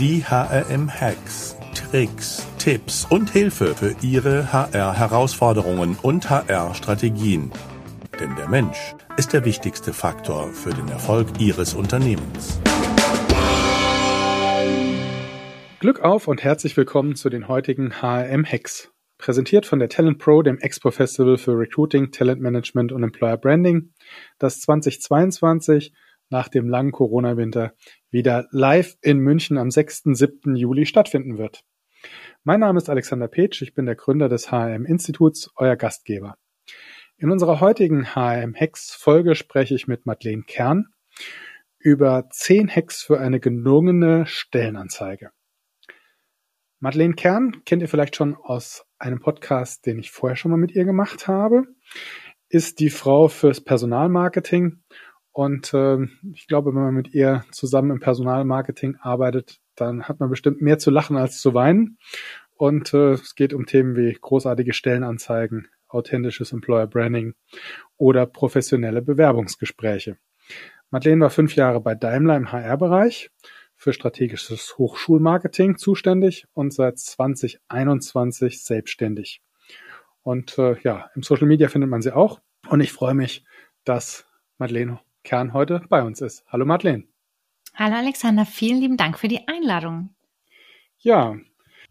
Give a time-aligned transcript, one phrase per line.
[0.00, 7.52] Die HRM-Hacks, Tricks, Tipps und Hilfe für Ihre HR-Herausforderungen und HR-Strategien.
[8.18, 12.58] Denn der Mensch ist der wichtigste Faktor für den Erfolg Ihres Unternehmens.
[15.80, 18.90] Glück auf und herzlich willkommen zu den heutigen HRM-Hacks.
[19.18, 23.92] Präsentiert von der Talent Pro, dem Expo Festival für Recruiting, Talent Management und Employer Branding,
[24.38, 25.92] das 2022
[26.30, 27.74] nach dem langen Corona-Winter
[28.10, 30.02] wieder live in München am 6.
[30.04, 30.56] 7.
[30.56, 31.64] Juli stattfinden wird.
[32.42, 36.36] Mein Name ist Alexander Petsch, ich bin der Gründer des HRM-Instituts, euer Gastgeber.
[37.18, 40.86] In unserer heutigen HRM-Hacks-Folge spreche ich mit Madeleine Kern
[41.78, 45.30] über 10 Hacks für eine gelungene Stellenanzeige.
[46.78, 50.72] Madeleine Kern kennt ihr vielleicht schon aus einem Podcast, den ich vorher schon mal mit
[50.72, 51.64] ihr gemacht habe,
[52.48, 54.82] ist die Frau fürs Personalmarketing
[55.32, 55.98] und äh,
[56.32, 60.78] ich glaube, wenn man mit ihr zusammen im Personalmarketing arbeitet, dann hat man bestimmt mehr
[60.78, 61.98] zu lachen als zu weinen.
[62.56, 67.34] Und äh, es geht um Themen wie großartige Stellenanzeigen, authentisches Employer Branding
[67.96, 70.18] oder professionelle Bewerbungsgespräche.
[70.90, 73.30] Madeleine war fünf Jahre bei Daimler im HR-Bereich
[73.76, 79.40] für strategisches Hochschulmarketing zuständig und seit 2021 selbstständig.
[80.22, 82.40] Und äh, ja, im Social Media findet man sie auch.
[82.68, 83.44] Und ich freue mich,
[83.84, 84.26] dass
[84.58, 86.44] Madeleine Kern heute bei uns ist.
[86.48, 87.04] Hallo Madeleine.
[87.74, 90.10] Hallo Alexander, vielen lieben Dank für die Einladung.
[90.98, 91.36] Ja,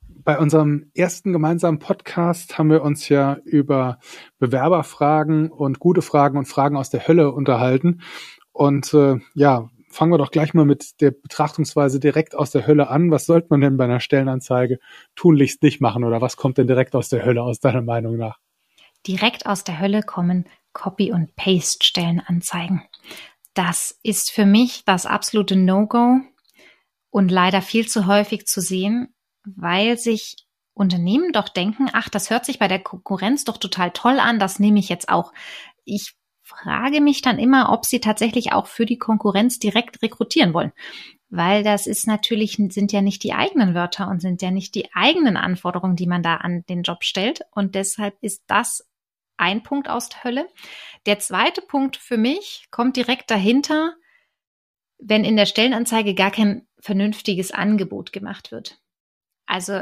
[0.08, 4.00] bei unserem ersten gemeinsamen Podcast haben wir uns ja über
[4.38, 8.02] Bewerberfragen und gute Fragen und Fragen aus der Hölle unterhalten.
[8.52, 12.90] Und äh, ja, fangen wir doch gleich mal mit der Betrachtungsweise direkt aus der Hölle
[12.90, 13.12] an.
[13.12, 14.80] Was sollte man denn bei einer Stellenanzeige
[15.16, 18.38] tunlichst nicht machen oder was kommt denn direkt aus der Hölle aus deiner Meinung nach?
[19.08, 22.84] Direkt aus der Hölle kommen Copy- und Paste-Stellenanzeigen.
[23.53, 26.19] Das ist für mich das absolute No-Go
[27.09, 32.45] und leider viel zu häufig zu sehen, weil sich Unternehmen doch denken, ach, das hört
[32.45, 35.33] sich bei der Konkurrenz doch total toll an, das nehme ich jetzt auch.
[35.83, 40.71] Ich frage mich dann immer, ob sie tatsächlich auch für die Konkurrenz direkt rekrutieren wollen.
[41.30, 44.92] Weil das ist natürlich, sind ja nicht die eigenen Wörter und sind ja nicht die
[44.93, 47.42] eigenen Anforderungen, die man da an den Job stellt.
[47.52, 48.88] Und deshalb ist das
[49.39, 50.48] ein Punkt aus der Hölle.
[51.05, 53.95] Der zweite Punkt für mich kommt direkt dahinter,
[55.00, 58.80] wenn in der Stellenanzeige gar kein vernünftiges Angebot gemacht wird.
[59.45, 59.82] Also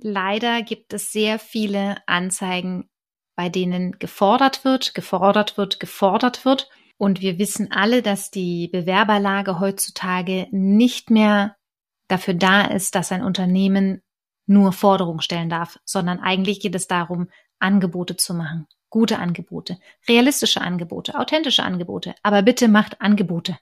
[0.00, 2.88] leider gibt es sehr viele Anzeigen,
[3.36, 6.70] bei denen gefordert wird, gefordert wird, gefordert wird.
[6.96, 11.56] Und wir wissen alle, dass die Bewerberlage heutzutage nicht mehr
[12.08, 14.02] dafür da ist, dass ein Unternehmen
[14.46, 17.28] nur Forderungen stellen darf, sondern eigentlich geht es darum,
[17.58, 23.58] Angebote zu machen gute Angebote, realistische Angebote, authentische Angebote, aber bitte macht Angebote.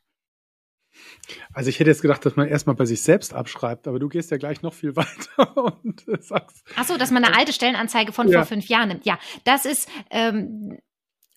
[1.53, 4.31] Also ich hätte jetzt gedacht, dass man erstmal bei sich selbst abschreibt, aber du gehst
[4.31, 6.65] ja gleich noch viel weiter und sagst.
[6.77, 8.39] Ach so, dass man eine alte Stellenanzeige von ja.
[8.39, 9.07] vor fünf Jahren nimmt.
[9.07, 10.79] Ja, das ist, ähm,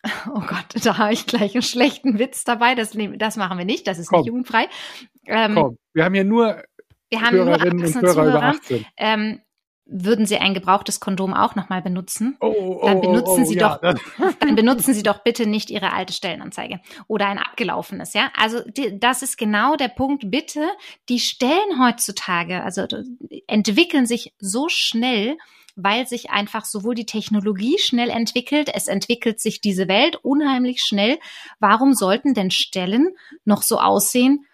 [0.27, 2.75] oh Gott, da habe ich gleich einen schlechten Witz dabei.
[2.75, 4.19] Das, das machen wir nicht, das ist Komm.
[4.19, 4.67] nicht jugendfrei.
[5.25, 6.61] Ähm, Komm, wir haben hier nur
[7.09, 8.29] wir haben Hörerinnen nur und Hörer Zuhörer.
[8.29, 8.85] über 18.
[8.97, 9.41] Ähm,
[9.89, 13.77] würden Sie ein gebrauchtes Kondom auch nochmal benutzen, oh, oh, dann benutzen oh, Sie ja.
[13.77, 13.95] doch,
[14.39, 18.31] dann benutzen Sie doch bitte nicht Ihre alte Stellenanzeige oder ein abgelaufenes, ja.
[18.37, 20.29] Also die, das ist genau der Punkt.
[20.29, 20.67] Bitte,
[21.09, 22.85] die Stellen heutzutage, also
[23.47, 25.37] entwickeln sich so schnell,
[25.75, 31.19] weil sich einfach sowohl die Technologie schnell entwickelt, es entwickelt sich diese Welt unheimlich schnell.
[31.59, 33.15] Warum sollten denn Stellen
[33.45, 34.45] noch so aussehen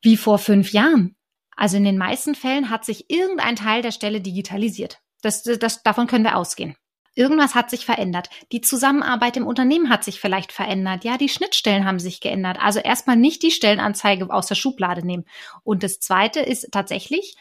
[0.00, 1.16] wie vor fünf Jahren?
[1.58, 5.00] Also in den meisten Fällen hat sich irgendein Teil der Stelle digitalisiert.
[5.22, 6.76] Das, das, davon können wir ausgehen.
[7.16, 8.30] Irgendwas hat sich verändert.
[8.52, 11.02] Die Zusammenarbeit im Unternehmen hat sich vielleicht verändert.
[11.02, 12.58] Ja, die Schnittstellen haben sich geändert.
[12.60, 15.24] Also erstmal nicht die Stellenanzeige aus der Schublade nehmen.
[15.64, 17.34] Und das Zweite ist tatsächlich,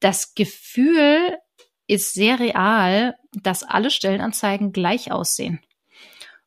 [0.00, 1.36] das Gefühl
[1.86, 5.60] ist sehr real, dass alle Stellenanzeigen gleich aussehen.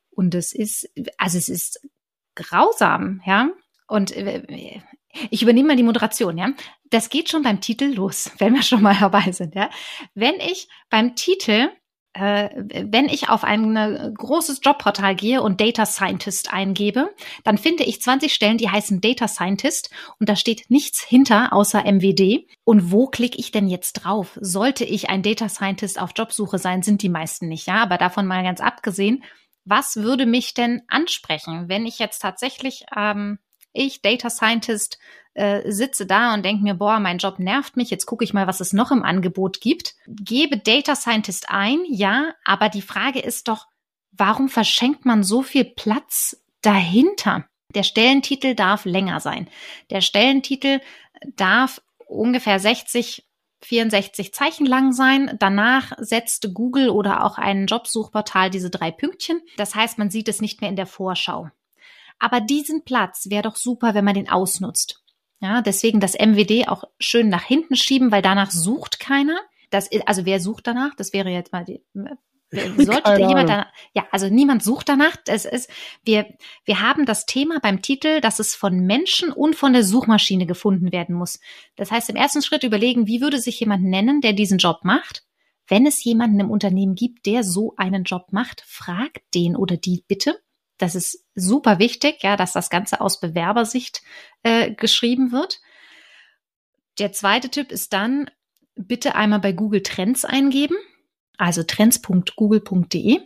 [0.09, 0.89] Und es ist,
[1.19, 1.87] also es ist
[2.33, 3.51] grausam, ja.
[3.87, 4.81] Und äh,
[5.29, 6.49] ich übernehme mal die Moderation, ja.
[6.89, 9.69] Das geht schon beim Titel los, wenn wir schon mal dabei sind, ja.
[10.13, 11.69] Wenn ich beim Titel
[12.15, 12.49] äh,
[12.89, 17.13] wenn ich auf ein äh, großes Jobportal gehe und Data Scientist eingebe,
[17.43, 21.83] dann finde ich 20 Stellen, die heißen Data Scientist und da steht nichts hinter außer
[21.83, 22.47] MWD.
[22.63, 24.37] Und wo klicke ich denn jetzt drauf?
[24.39, 27.83] Sollte ich ein Data Scientist auf Jobsuche sein, sind die meisten nicht, ja.
[27.83, 29.21] Aber davon mal ganz abgesehen,
[29.65, 33.39] was würde mich denn ansprechen, wenn ich jetzt tatsächlich ähm,
[33.75, 34.99] ich, Data Scientist,
[35.33, 38.47] äh, sitze da und denke mir, boah, mein Job nervt mich, jetzt gucke ich mal,
[38.47, 39.95] was es noch im Angebot gibt.
[40.07, 43.67] Gebe Data Scientist ein, ja, aber die Frage ist doch,
[44.11, 47.45] warum verschenkt man so viel Platz dahinter?
[47.73, 49.49] Der Stellentitel darf länger sein.
[49.89, 50.79] Der Stellentitel
[51.35, 53.25] darf ungefähr 60
[53.61, 55.37] 64 Zeichen lang sein.
[55.39, 59.41] Danach setzt Google oder auch ein Jobsuchportal diese drei Pünktchen.
[59.57, 61.49] Das heißt, man sieht es nicht mehr in der Vorschau.
[62.19, 65.03] Aber diesen Platz wäre doch super, wenn man den ausnutzt.
[65.41, 69.39] Ja, deswegen das MWD auch schön nach hinten schieben, weil danach sucht keiner.
[69.69, 70.95] Das, also wer sucht danach?
[70.95, 71.81] Das wäre jetzt mal die,
[72.77, 75.17] sollte jemand danach, ja, also niemand sucht danach.
[75.27, 75.69] Es ist,
[76.03, 76.27] wir,
[76.63, 80.91] wir haben das Thema beim Titel, dass es von Menschen und von der Suchmaschine gefunden
[80.91, 81.39] werden muss.
[81.75, 85.23] Das heißt, im ersten Schritt überlegen, wie würde sich jemand nennen, der diesen Job macht?
[85.67, 90.03] Wenn es jemanden im Unternehmen gibt, der so einen Job macht, fragt den oder die
[90.07, 90.39] bitte.
[90.77, 94.01] Das ist super wichtig, ja, dass das Ganze aus Bewerbersicht
[94.43, 95.61] äh, geschrieben wird.
[96.99, 98.29] Der zweite Tipp ist dann,
[98.75, 100.75] bitte einmal bei Google Trends eingeben,
[101.37, 103.19] also trends.google.de.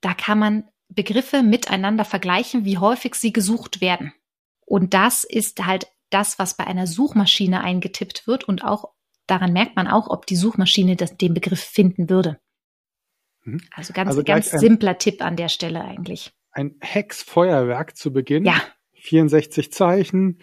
[0.00, 4.12] Da kann man Begriffe miteinander vergleichen, wie häufig sie gesucht werden.
[4.66, 8.92] Und das ist halt das, was bei einer Suchmaschine eingetippt wird und auch
[9.26, 12.40] daran merkt man auch, ob die Suchmaschine das, den Begriff finden würde.
[13.44, 13.62] Mhm.
[13.70, 18.44] Also ganz, also ganz simpler Tipp an der Stelle eigentlich ein Hexfeuerwerk zu Beginn.
[18.44, 18.60] Ja.
[18.94, 20.38] 64 Zeichen,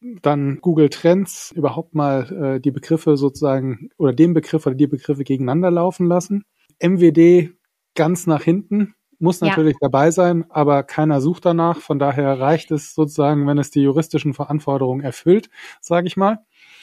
[0.00, 5.24] dann Google Trends überhaupt mal äh, die Begriffe sozusagen oder den Begriff oder die Begriffe
[5.24, 6.44] gegeneinander laufen lassen.
[6.80, 7.50] MWD
[7.94, 9.88] ganz nach hinten muss natürlich ja.
[9.88, 11.78] dabei sein, aber keiner sucht danach.
[11.78, 15.48] Von daher reicht es sozusagen, wenn es die juristischen Verantwortungen erfüllt,
[15.80, 16.40] sage ich mal.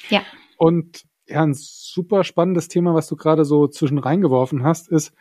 [0.10, 0.22] Ja.
[0.57, 5.13] Und ja, ein super spannendes Thema, was du gerade so zwischen reingeworfen hast, ist,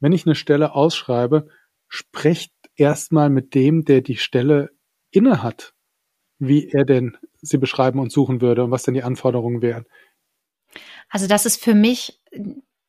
[0.00, 1.48] wenn ich eine Stelle ausschreibe,
[1.88, 4.70] sprecht erstmal mit dem, der die Stelle
[5.10, 5.74] inne hat,
[6.38, 9.86] wie er denn sie beschreiben und suchen würde und was denn die Anforderungen wären.
[11.08, 12.20] Also das ist für mich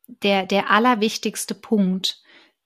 [0.07, 2.21] der, der allerwichtigste Punkt,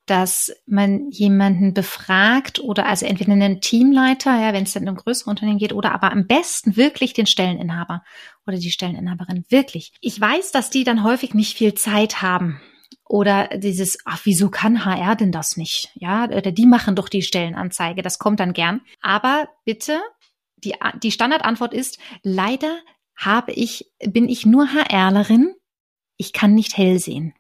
[0.06, 5.30] dass man jemanden befragt oder also entweder einen Teamleiter, ja, wenn es dann um größere
[5.30, 8.04] Unternehmen geht, oder aber am besten wirklich den Stelleninhaber
[8.48, 9.46] oder die Stelleninhaberin.
[9.50, 9.94] Wirklich.
[10.02, 12.60] Ich weiß, dass die dann häufig nicht viel Zeit haben.
[13.10, 15.90] Oder dieses, ach, wieso kann HR denn das nicht?
[15.96, 18.82] Ja, oder die machen doch die Stellenanzeige, das kommt dann gern.
[19.02, 20.00] Aber bitte,
[20.58, 22.78] die, die Standardantwort ist, leider
[23.16, 25.56] habe ich, bin ich nur HRlerin,
[26.18, 27.34] ich kann nicht hell sehen.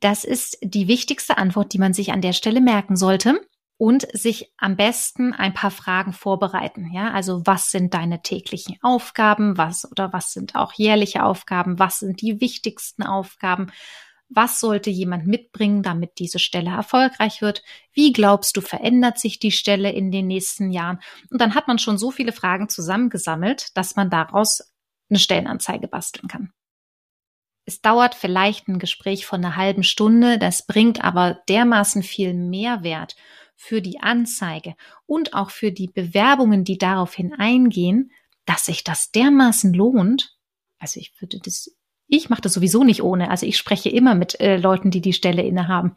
[0.00, 3.40] Das ist die wichtigste Antwort, die man sich an der Stelle merken sollte
[3.76, 6.90] und sich am besten ein paar Fragen vorbereiten.
[6.92, 9.56] Ja, also was sind deine täglichen Aufgaben?
[9.56, 11.78] Was oder was sind auch jährliche Aufgaben?
[11.78, 13.70] Was sind die wichtigsten Aufgaben?
[14.32, 17.64] Was sollte jemand mitbringen, damit diese Stelle erfolgreich wird?
[17.92, 21.00] Wie glaubst du, verändert sich die Stelle in den nächsten Jahren?
[21.30, 24.72] Und dann hat man schon so viele Fragen zusammengesammelt, dass man daraus
[25.10, 26.52] eine Stellenanzeige basteln kann.
[27.64, 33.16] Es dauert vielleicht ein Gespräch von einer halben Stunde, das bringt aber dermaßen viel Mehrwert
[33.56, 34.74] für die Anzeige
[35.06, 38.10] und auch für die Bewerbungen, die daraufhin eingehen,
[38.44, 40.36] dass sich das dermaßen lohnt.
[40.78, 41.70] Also ich würde das
[42.10, 43.30] ich mache das sowieso nicht ohne.
[43.30, 45.94] Also ich spreche immer mit äh, Leuten, die die Stelle innehaben.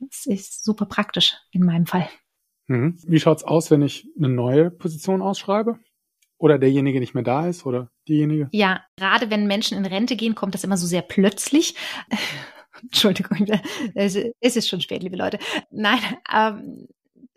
[0.00, 2.08] Das ist super praktisch in meinem Fall.
[2.66, 2.98] Mhm.
[3.06, 5.78] Wie schaut's aus, wenn ich eine neue Position ausschreibe?
[6.38, 8.48] Oder derjenige nicht mehr da ist oder diejenige?
[8.52, 11.74] Ja, gerade wenn Menschen in Rente gehen, kommt das immer so sehr plötzlich.
[12.82, 13.46] Entschuldigung,
[13.94, 14.14] es
[14.56, 15.38] ist schon spät, liebe Leute.
[15.70, 15.98] Nein,
[16.30, 16.88] ähm,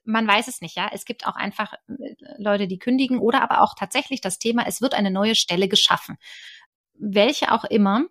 [0.03, 0.89] man weiß es nicht, ja.
[0.91, 4.81] Es gibt auch einfach äh, Leute, die kündigen oder aber auch tatsächlich das Thema, es
[4.81, 6.17] wird eine neue Stelle geschaffen
[6.99, 8.05] welche auch immer,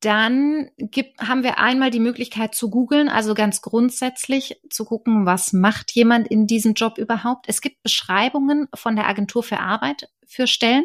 [0.00, 5.52] dann gibt, haben wir einmal die Möglichkeit zu googeln, also ganz grundsätzlich zu gucken, was
[5.52, 7.46] macht jemand in diesem Job überhaupt.
[7.48, 10.84] Es gibt Beschreibungen von der Agentur für Arbeit für Stellen.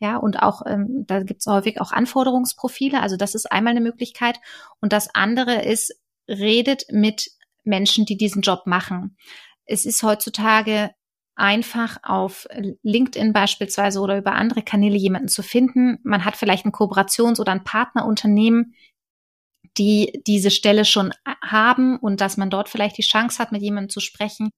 [0.00, 3.00] Ja, und auch, ähm, da gibt es häufig auch Anforderungsprofile.
[3.00, 4.40] Also das ist einmal eine Möglichkeit.
[4.80, 5.94] Und das andere ist,
[6.28, 7.30] redet mit
[7.62, 9.16] Menschen, die diesen Job machen.
[9.64, 10.90] Es ist heutzutage
[11.36, 12.46] einfach auf
[12.82, 15.98] LinkedIn beispielsweise oder über andere Kanäle jemanden zu finden.
[16.02, 18.74] Man hat vielleicht ein Kooperations- oder ein Partnerunternehmen,
[19.76, 21.12] die diese Stelle schon
[21.42, 24.50] haben und dass man dort vielleicht die Chance hat, mit jemandem zu sprechen.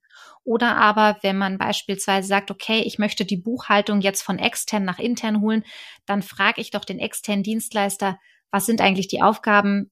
[0.45, 4.99] Oder aber, wenn man beispielsweise sagt, okay, ich möchte die Buchhaltung jetzt von extern nach
[4.99, 5.64] intern holen,
[6.04, 8.18] dann frage ich doch den externen Dienstleister,
[8.50, 9.90] was sind eigentlich die Aufgaben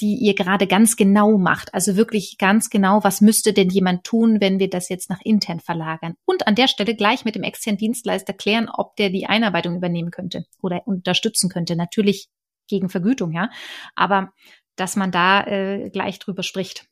[0.00, 1.74] die ihr gerade ganz genau macht.
[1.74, 5.60] Also wirklich ganz genau, was müsste denn jemand tun, wenn wir das jetzt nach intern
[5.60, 6.14] verlagern?
[6.24, 10.10] Und an der Stelle gleich mit dem externen Dienstleister klären, ob der die Einarbeitung übernehmen
[10.10, 11.74] könnte oder unterstützen könnte.
[11.76, 12.28] Natürlich
[12.68, 13.50] gegen Vergütung, ja.
[13.96, 14.32] Aber
[14.76, 16.86] dass man da äh, gleich drüber spricht.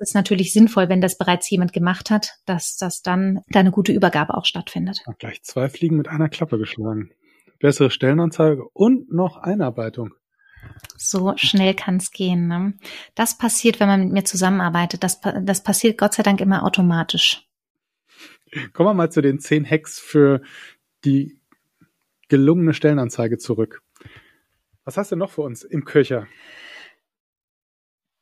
[0.00, 3.70] Es ist natürlich sinnvoll, wenn das bereits jemand gemacht hat, dass das dann da eine
[3.70, 4.98] gute Übergabe auch stattfindet.
[5.18, 7.10] gleich zwei Fliegen mit einer Klappe geschlagen.
[7.60, 10.14] Bessere Stellenanzeige und noch Einarbeitung.
[10.96, 12.46] So schnell kann es gehen.
[12.46, 12.74] Ne?
[13.14, 15.02] Das passiert, wenn man mit mir zusammenarbeitet.
[15.02, 17.46] Das, das passiert Gott sei Dank immer automatisch.
[18.72, 20.42] Kommen wir mal zu den zehn Hacks für
[21.04, 21.40] die
[22.28, 23.82] gelungene Stellenanzeige zurück.
[24.84, 26.26] Was hast du noch für uns im Köcher?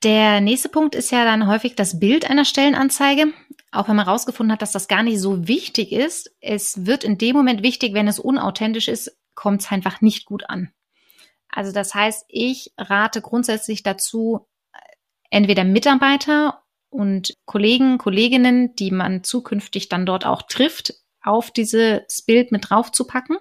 [0.04, 3.32] Der nächste Punkt ist ja dann häufig das Bild einer Stellenanzeige.
[3.72, 6.34] Auch wenn man herausgefunden hat, dass das gar nicht so wichtig ist.
[6.40, 10.48] Es wird in dem Moment wichtig, wenn es unauthentisch ist, kommt es einfach nicht gut
[10.48, 10.70] an.
[11.50, 14.46] Also das heißt, ich rate grundsätzlich dazu,
[15.30, 22.52] entweder Mitarbeiter und Kollegen, Kolleginnen, die man zukünftig dann dort auch trifft, auf dieses Bild
[22.52, 23.38] mit draufzupacken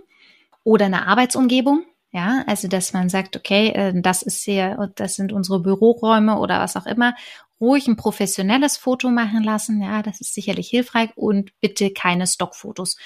[0.64, 1.86] oder eine Arbeitsumgebung.
[2.12, 6.60] Ja, also dass man sagt, okay, äh, das ist hier, das sind unsere Büroräume oder
[6.60, 7.16] was auch immer.
[7.60, 9.82] Ruhig ein professionelles Foto machen lassen.
[9.82, 12.98] Ja, das ist sicherlich hilfreich und bitte keine Stockfotos.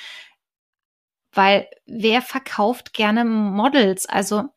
[1.34, 4.06] Weil wer verkauft gerne Models?
[4.06, 4.50] Also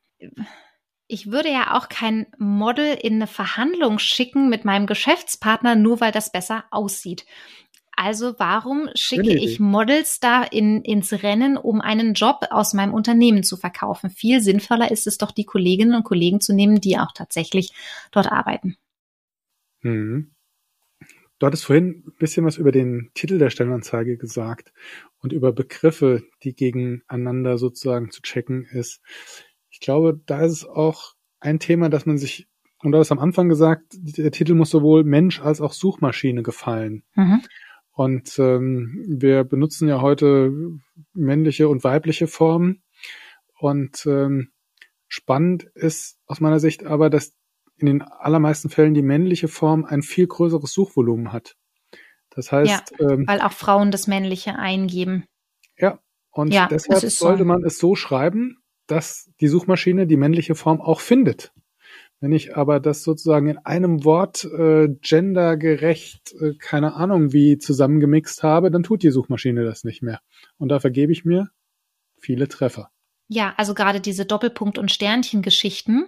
[1.06, 6.12] ich würde ja auch kein Model in eine Verhandlung schicken mit meinem Geschäftspartner, nur weil
[6.12, 7.26] das besser aussieht.
[7.96, 13.44] Also warum schicke ich Models da in, ins Rennen, um einen Job aus meinem Unternehmen
[13.44, 14.10] zu verkaufen?
[14.10, 17.72] Viel sinnvoller ist es doch, die Kolleginnen und Kollegen zu nehmen, die auch tatsächlich
[18.10, 18.76] dort arbeiten.
[19.82, 20.32] Mhm.
[21.38, 24.72] Du hattest vorhin ein bisschen was über den Titel der Stellenanzeige gesagt
[25.18, 29.00] und über Begriffe, die gegeneinander sozusagen zu checken ist.
[29.74, 32.46] Ich glaube, da ist es auch ein Thema, dass man sich,
[32.84, 37.02] und du hast am Anfang gesagt, der Titel muss sowohl Mensch als auch Suchmaschine gefallen.
[37.16, 37.42] Mhm.
[37.90, 40.52] Und ähm, wir benutzen ja heute
[41.12, 42.84] männliche und weibliche Formen.
[43.58, 44.52] Und ähm,
[45.08, 47.32] spannend ist aus meiner Sicht aber, dass
[47.76, 51.56] in den allermeisten Fällen die männliche Form ein viel größeres Suchvolumen hat.
[52.30, 55.24] Das heißt, ja, ähm, weil auch Frauen das männliche eingeben.
[55.76, 55.98] Ja,
[56.30, 57.44] und ja, deshalb sollte so.
[57.44, 61.52] man es so schreiben, dass die Suchmaschine die männliche Form auch findet.
[62.20, 68.42] Wenn ich aber das sozusagen in einem Wort äh, gendergerecht, äh, keine Ahnung wie zusammengemixt
[68.42, 70.20] habe, dann tut die Suchmaschine das nicht mehr.
[70.56, 71.50] Und da vergebe ich mir
[72.18, 72.90] viele Treffer.
[73.28, 76.06] Ja, also gerade diese Doppelpunkt- und Sternchen-Geschichten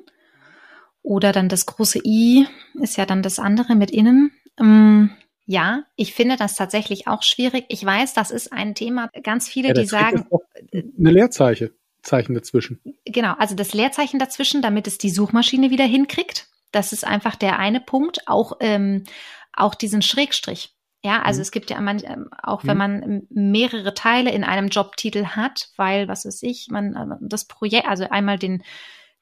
[1.03, 2.47] oder dann das große I
[2.81, 4.33] ist ja dann das andere mit innen.
[4.59, 5.11] Ähm,
[5.45, 7.67] ja, ich finde das tatsächlich auch schwierig.
[7.69, 10.27] Ich weiß, das ist ein Thema, ganz viele, ja, die sagen.
[10.73, 11.71] Eine Leerzeichen.
[12.07, 12.81] Zeichen dazwischen.
[13.05, 16.49] Genau, also das Leerzeichen dazwischen, damit es die Suchmaschine wieder hinkriegt.
[16.73, 18.27] Das ist einfach der eine Punkt.
[18.27, 19.05] Auch, ähm,
[19.53, 20.75] auch diesen Schrägstrich.
[21.03, 21.43] Ja, also mhm.
[21.43, 22.79] es gibt ja man, ähm, auch wenn mhm.
[22.79, 27.87] man mehrere Teile in einem Jobtitel hat, weil, was weiß ich, man äh, das Projekt,
[27.87, 28.63] also einmal den,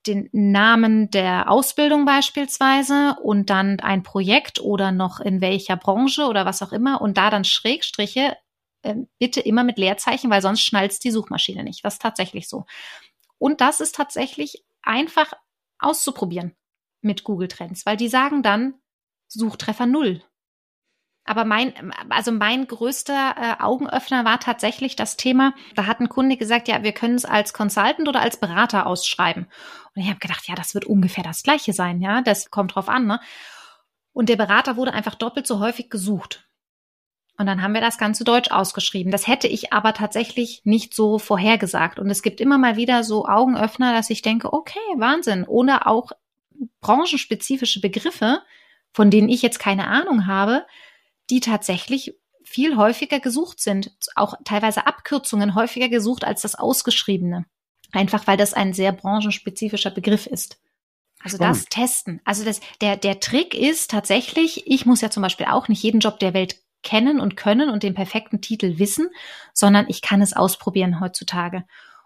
[0.06, 6.46] den Namen der Ausbildung beispielsweise und dann ein Projekt oder noch in welcher Branche oder
[6.46, 8.36] was auch immer und da dann Schrägstriche
[9.18, 11.84] bitte immer mit Leerzeichen, weil sonst schnallt die Suchmaschine nicht.
[11.84, 12.66] Das ist tatsächlich so.
[13.38, 15.32] Und das ist tatsächlich einfach
[15.78, 16.54] auszuprobieren
[17.00, 18.74] mit Google Trends, weil die sagen dann
[19.28, 20.22] Suchtreffer null.
[21.26, 26.36] Aber mein, also mein größter äh, Augenöffner war tatsächlich das Thema, da hat ein Kunde
[26.36, 29.46] gesagt, ja, wir können es als Consultant oder als Berater ausschreiben.
[29.94, 32.90] Und ich habe gedacht, ja, das wird ungefähr das gleiche sein, ja, das kommt drauf
[32.90, 33.20] an, ne?
[34.12, 36.46] Und der Berater wurde einfach doppelt so häufig gesucht.
[37.36, 39.10] Und dann haben wir das Ganze deutsch ausgeschrieben.
[39.10, 41.98] Das hätte ich aber tatsächlich nicht so vorhergesagt.
[41.98, 45.44] Und es gibt immer mal wieder so Augenöffner, dass ich denke, okay, Wahnsinn.
[45.44, 46.12] Oder auch
[46.80, 48.40] branchenspezifische Begriffe,
[48.92, 50.64] von denen ich jetzt keine Ahnung habe,
[51.28, 52.14] die tatsächlich
[52.44, 53.90] viel häufiger gesucht sind.
[54.14, 57.46] Auch teilweise Abkürzungen häufiger gesucht als das Ausgeschriebene.
[57.90, 60.60] Einfach weil das ein sehr branchenspezifischer Begriff ist.
[61.24, 62.20] Also das testen.
[62.24, 66.00] Also das, der, der Trick ist tatsächlich, ich muss ja zum Beispiel auch nicht jeden
[66.00, 69.08] Job der Welt kennen und können und den perfekten Titel wissen,
[69.52, 71.64] sondern ich kann es ausprobieren heutzutage.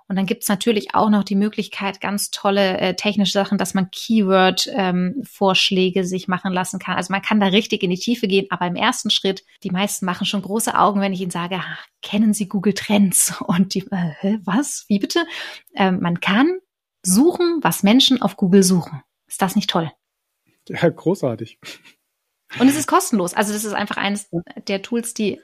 [0.09, 3.91] Und dann gibt's natürlich auch noch die Möglichkeit, ganz tolle äh, technische Sachen, dass man
[3.91, 6.97] Keyword-Vorschläge ähm, sich machen lassen kann.
[6.97, 10.07] Also man kann da richtig in die Tiefe gehen, aber im ersten Schritt, die meisten
[10.07, 13.35] machen schon große Augen, wenn ich ihnen sage, ach, kennen Sie Google Trends?
[13.47, 14.87] Und die, äh, was?
[14.89, 15.27] Wie bitte?
[15.75, 16.59] Ähm, man kann
[17.03, 19.03] suchen, was Menschen auf Google suchen.
[19.27, 19.93] Ist das nicht toll?
[20.71, 21.59] Ja, großartig.
[22.59, 23.35] Und es ist kostenlos.
[23.35, 24.31] Also das ist einfach eines
[24.67, 25.41] der Tools, die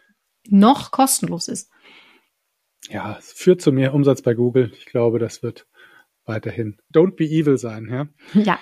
[0.48, 1.70] noch kostenlos ist.
[2.88, 4.72] Ja, es führt zu mehr Umsatz bei Google.
[4.78, 5.66] Ich glaube, das wird
[6.24, 8.08] weiterhin Don't be evil sein, ja?
[8.34, 8.58] Ja.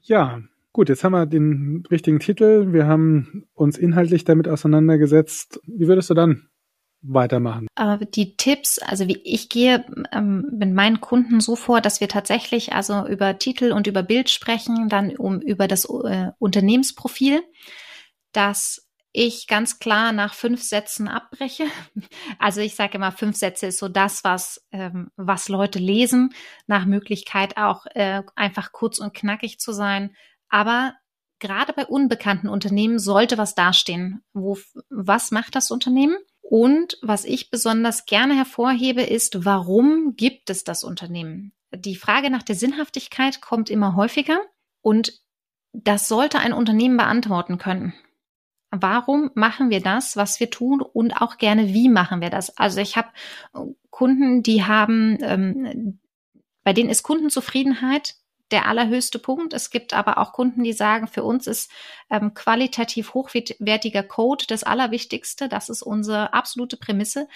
[0.00, 2.72] Ja, gut, jetzt haben wir den richtigen Titel.
[2.72, 5.60] Wir haben uns inhaltlich damit auseinandergesetzt.
[5.66, 6.48] Wie würdest du dann
[7.02, 7.66] weitermachen?
[8.14, 12.72] Die Tipps, also wie ich gehe ähm, mit meinen Kunden so vor, dass wir tatsächlich
[12.72, 17.42] also über Titel und über Bild sprechen, dann um über das äh, Unternehmensprofil,
[18.32, 21.66] dass ich ganz klar nach fünf Sätzen abbreche.
[22.38, 26.34] Also ich sage immer, fünf Sätze ist so das, was, ähm, was Leute lesen,
[26.66, 30.16] nach Möglichkeit auch äh, einfach kurz und knackig zu sein.
[30.48, 30.94] Aber
[31.38, 34.24] gerade bei unbekannten Unternehmen sollte was dastehen.
[34.32, 36.16] Wo, was macht das Unternehmen?
[36.42, 41.52] Und was ich besonders gerne hervorhebe, ist, warum gibt es das Unternehmen?
[41.74, 44.38] Die Frage nach der Sinnhaftigkeit kommt immer häufiger
[44.82, 45.22] und
[45.72, 47.94] das sollte ein Unternehmen beantworten können.
[48.70, 52.56] Warum machen wir das, was wir tun und auch gerne, wie machen wir das?
[52.56, 53.08] Also ich habe
[53.90, 56.00] Kunden, die haben, ähm,
[56.64, 58.16] bei denen ist Kundenzufriedenheit
[58.52, 59.52] der allerhöchste Punkt.
[59.52, 61.70] Es gibt aber auch Kunden, die sagen, für uns ist
[62.10, 65.48] ähm, qualitativ hochwertiger Code das Allerwichtigste.
[65.48, 67.28] Das ist unsere absolute Prämisse.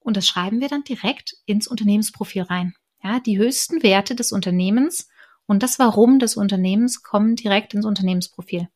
[0.00, 2.74] Und das schreiben wir dann direkt ins Unternehmensprofil rein.
[3.02, 5.08] Ja, die höchsten Werte des Unternehmens
[5.46, 8.68] und das Warum des Unternehmens kommen direkt ins Unternehmensprofil.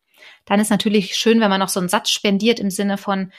[0.44, 3.32] Dann ist natürlich schön, wenn man noch so einen Satz spendiert im Sinne von,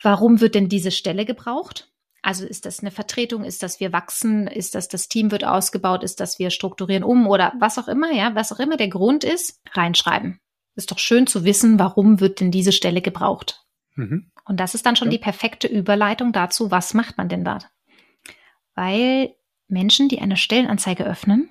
[0.00, 1.91] warum wird denn diese Stelle gebraucht?
[2.22, 3.44] Also ist das eine Vertretung?
[3.44, 4.46] Ist das wir wachsen?
[4.46, 6.04] Ist das das Team wird ausgebaut?
[6.04, 9.24] Ist das wir strukturieren um oder was auch immer, ja, was auch immer der Grund
[9.24, 10.40] ist, reinschreiben.
[10.76, 13.66] Ist doch schön zu wissen, warum wird denn diese Stelle gebraucht?
[13.96, 14.30] Mhm.
[14.44, 15.12] Und das ist dann schon ja.
[15.12, 17.58] die perfekte Überleitung dazu, was macht man denn da?
[18.74, 19.34] Weil
[19.68, 21.50] Menschen, die eine Stellenanzeige öffnen,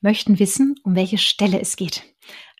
[0.00, 2.04] möchten wissen, um welche Stelle es geht.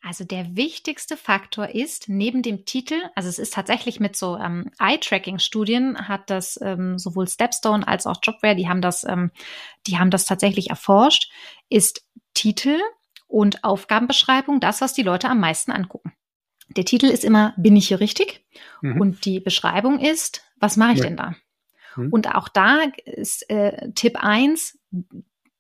[0.03, 4.71] Also der wichtigste Faktor ist neben dem Titel, also es ist tatsächlich mit so ähm,
[4.79, 9.33] Eye-Tracking-Studien hat das ähm, sowohl Stepstone als auch Jobware, die haben das, ähm,
[9.87, 11.31] die haben das tatsächlich erforscht,
[11.69, 12.79] ist Titel
[13.27, 16.13] und Aufgabenbeschreibung das, was die Leute am meisten angucken.
[16.77, 18.45] Der Titel ist immer, bin ich hier richtig?
[18.83, 19.01] Mhm.
[19.01, 21.07] Und die Beschreibung ist, was mache ich ja.
[21.07, 21.35] denn da?
[21.97, 22.13] Mhm.
[22.13, 24.79] Und auch da ist äh, Tipp eins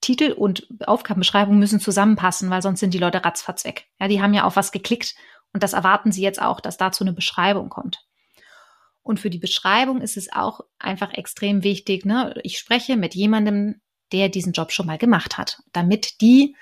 [0.09, 3.88] Titel und Aufgabenbeschreibung müssen zusammenpassen, weil sonst sind die Leute ratzfatz weg.
[4.00, 5.15] Ja, die haben ja auf was geklickt
[5.53, 8.07] und das erwarten sie jetzt auch, dass dazu eine Beschreibung kommt.
[9.03, 12.35] Und für die Beschreibung ist es auch einfach extrem wichtig, ne?
[12.43, 16.57] ich spreche mit jemandem, der diesen Job schon mal gemacht hat, damit die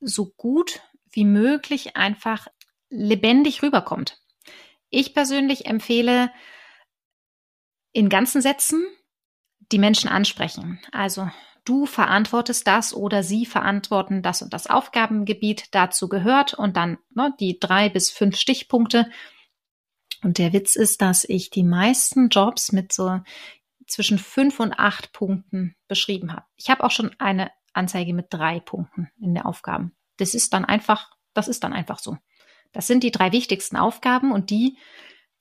[0.00, 2.48] so gut wie möglich einfach
[2.90, 4.18] lebendig rüberkommt.
[4.90, 6.30] Ich persönlich empfehle
[7.92, 8.86] in ganzen Sätzen
[9.72, 10.80] die Menschen ansprechen.
[10.92, 11.30] Also
[11.68, 17.34] du verantwortest das oder sie verantworten das und das Aufgabengebiet dazu gehört und dann ne,
[17.38, 19.10] die drei bis fünf Stichpunkte.
[20.22, 23.20] Und der Witz ist, dass ich die meisten Jobs mit so
[23.86, 26.44] zwischen fünf und acht Punkten beschrieben habe.
[26.56, 29.94] Ich habe auch schon eine Anzeige mit drei Punkten in der Aufgaben.
[30.16, 32.16] Das ist dann einfach, das ist dann einfach so.
[32.72, 34.78] Das sind die drei wichtigsten Aufgaben und die,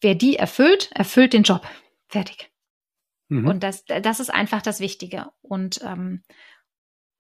[0.02, 1.68] wer die erfüllt, erfüllt den Job.
[2.08, 2.52] Fertig.
[3.30, 3.48] Mhm.
[3.48, 5.28] Und das, das ist einfach das Wichtige.
[5.42, 6.24] Und ähm,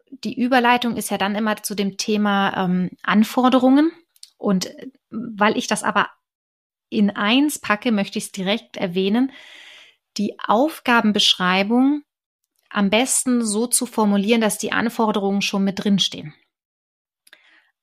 [0.09, 3.91] die Überleitung ist ja dann immer zu dem Thema ähm, Anforderungen.
[4.37, 6.09] Und äh, weil ich das aber
[6.89, 9.31] in eins packe, möchte ich es direkt erwähnen.
[10.17, 12.03] Die Aufgabenbeschreibung
[12.69, 16.33] am besten so zu formulieren, dass die Anforderungen schon mit drinstehen.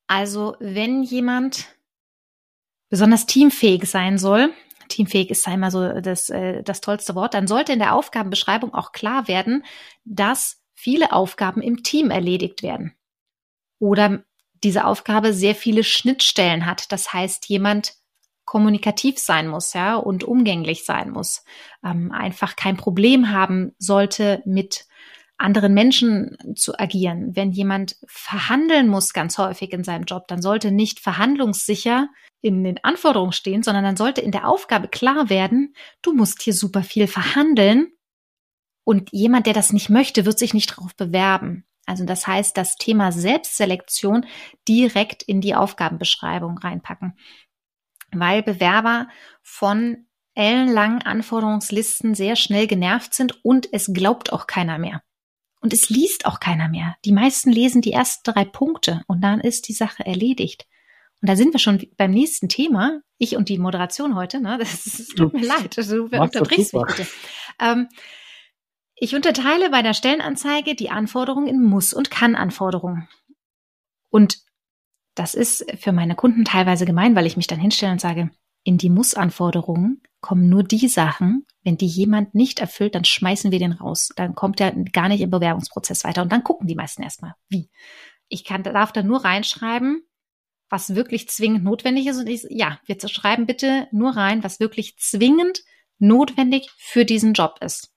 [0.06, 1.66] Also wenn jemand
[2.90, 4.52] besonders teamfähig sein soll,
[4.88, 8.74] teamfähig ist da immer so das, äh, das tollste Wort, dann sollte in der Aufgabenbeschreibung
[8.74, 9.64] auch klar werden,
[10.04, 12.94] dass viele Aufgaben im Team erledigt werden.
[13.78, 14.24] Oder
[14.62, 16.90] diese Aufgabe sehr viele Schnittstellen hat.
[16.90, 17.94] Das heißt, jemand
[18.44, 21.44] kommunikativ sein muss, ja, und umgänglich sein muss,
[21.84, 24.86] ähm, einfach kein Problem haben sollte mit
[25.36, 27.34] anderen Menschen zu agieren.
[27.34, 32.08] Wenn jemand verhandeln muss ganz häufig in seinem Job, dann sollte nicht verhandlungssicher
[32.40, 36.54] in den Anforderungen stehen, sondern dann sollte in der Aufgabe klar werden, du musst hier
[36.54, 37.88] super viel verhandeln
[38.84, 41.64] und jemand, der das nicht möchte, wird sich nicht darauf bewerben.
[41.86, 44.26] Also das heißt, das Thema Selbstselektion
[44.68, 47.18] direkt in die Aufgabenbeschreibung reinpacken,
[48.12, 49.08] weil Bewerber
[49.42, 55.02] von ellenlangen Anforderungslisten sehr schnell genervt sind und es glaubt auch keiner mehr.
[55.64, 56.94] Und es liest auch keiner mehr.
[57.06, 60.66] Die meisten lesen die ersten drei Punkte und dann ist die Sache erledigt.
[61.22, 63.00] Und da sind wir schon beim nächsten Thema.
[63.16, 64.58] Ich und die Moderation heute, ne?
[64.60, 65.78] Das ist, tut mir leid.
[65.78, 67.06] Also, du unterbrichst mich bitte.
[67.58, 67.88] Ähm,
[68.94, 73.08] ich unterteile bei der Stellenanzeige die Anforderungen in Muss- und Kann-Anforderungen.
[74.10, 74.40] Und
[75.14, 78.30] das ist für meine Kunden teilweise gemein, weil ich mich dann hinstelle und sage,
[78.64, 83.58] in die Muss-Anforderungen kommen nur die Sachen, wenn die jemand nicht erfüllt, dann schmeißen wir
[83.58, 84.10] den raus.
[84.16, 86.22] Dann kommt er gar nicht im Bewerbungsprozess weiter.
[86.22, 87.70] Und dann gucken die meisten erstmal, wie.
[88.28, 90.02] Ich kann, darf da nur reinschreiben,
[90.70, 92.18] was wirklich zwingend notwendig ist.
[92.18, 95.62] Und ich, ja, wir schreiben bitte nur rein, was wirklich zwingend
[95.98, 97.92] notwendig für diesen Job ist.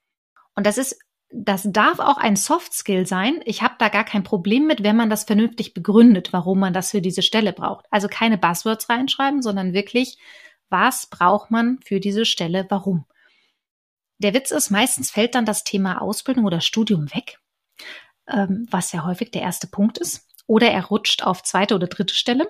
[0.56, 1.00] Und das ist,
[1.30, 3.42] das darf auch ein Soft Skill sein.
[3.46, 6.92] Ich habe da gar kein Problem mit, wenn man das vernünftig begründet, warum man das
[6.92, 7.86] für diese Stelle braucht.
[7.90, 10.18] Also keine Buzzwords reinschreiben, sondern wirklich
[10.70, 13.06] was braucht man für diese Stelle, warum.
[14.20, 17.40] Der Witz ist, meistens fällt dann das Thema Ausbildung oder Studium weg,
[18.28, 20.28] ähm, was ja häufig der erste Punkt ist.
[20.48, 22.48] Oder er rutscht auf zweite oder dritte Stelle,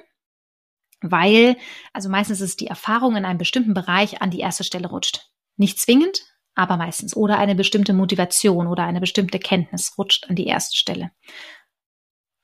[1.02, 1.58] weil,
[1.94, 5.30] also meistens ist die Erfahrung in einem bestimmten Bereich an die erste Stelle rutscht.
[5.58, 6.22] Nicht zwingend,
[6.56, 7.16] aber meistens.
[7.16, 11.12] Oder eine bestimmte Motivation oder eine bestimmte Kenntnis rutscht an die erste Stelle.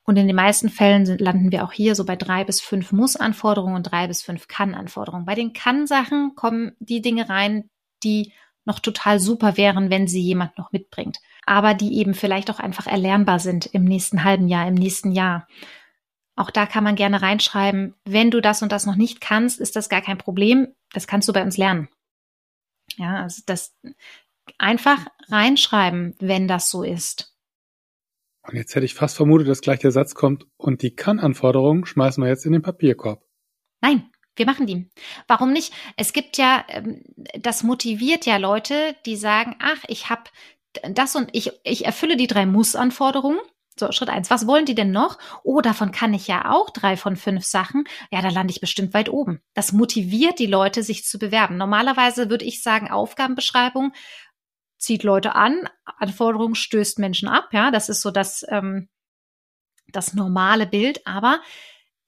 [0.05, 2.91] Und in den meisten Fällen sind, landen wir auch hier so bei drei bis fünf
[2.91, 5.25] Muss-Anforderungen und drei bis fünf Kann-Anforderungen.
[5.25, 7.69] Bei den Kann-Sachen kommen die Dinge rein,
[8.03, 8.33] die
[8.65, 11.19] noch total super wären, wenn sie jemand noch mitbringt.
[11.45, 15.47] Aber die eben vielleicht auch einfach erlernbar sind im nächsten halben Jahr, im nächsten Jahr.
[16.35, 19.75] Auch da kann man gerne reinschreiben, wenn du das und das noch nicht kannst, ist
[19.75, 20.73] das gar kein Problem.
[20.91, 21.89] Das kannst du bei uns lernen.
[22.97, 23.75] Ja, also das
[24.57, 27.35] einfach reinschreiben, wenn das so ist.
[28.45, 32.21] Und jetzt hätte ich fast vermutet, dass gleich der Satz kommt, und die Kann-Anforderungen schmeißen
[32.21, 33.25] wir jetzt in den Papierkorb.
[33.81, 34.89] Nein, wir machen die.
[35.27, 35.73] Warum nicht?
[35.97, 37.03] Es gibt ja, ähm,
[37.39, 40.23] das motiviert ja Leute, die sagen, ach, ich habe
[40.89, 43.39] das und ich, ich erfülle die drei Muss-Anforderungen.
[43.75, 44.29] So, Schritt eins.
[44.29, 45.17] Was wollen die denn noch?
[45.43, 47.85] Oh, davon kann ich ja auch drei von fünf Sachen.
[48.11, 49.41] Ja, da lande ich bestimmt weit oben.
[49.55, 51.57] Das motiviert die Leute, sich zu bewerben.
[51.57, 53.93] Normalerweise würde ich sagen, Aufgabenbeschreibung
[54.77, 57.49] zieht Leute an, Anforderungen stößt Menschen ab.
[57.51, 58.89] Ja, das ist so das, ähm,
[59.87, 61.07] das normale Bild.
[61.07, 61.41] Aber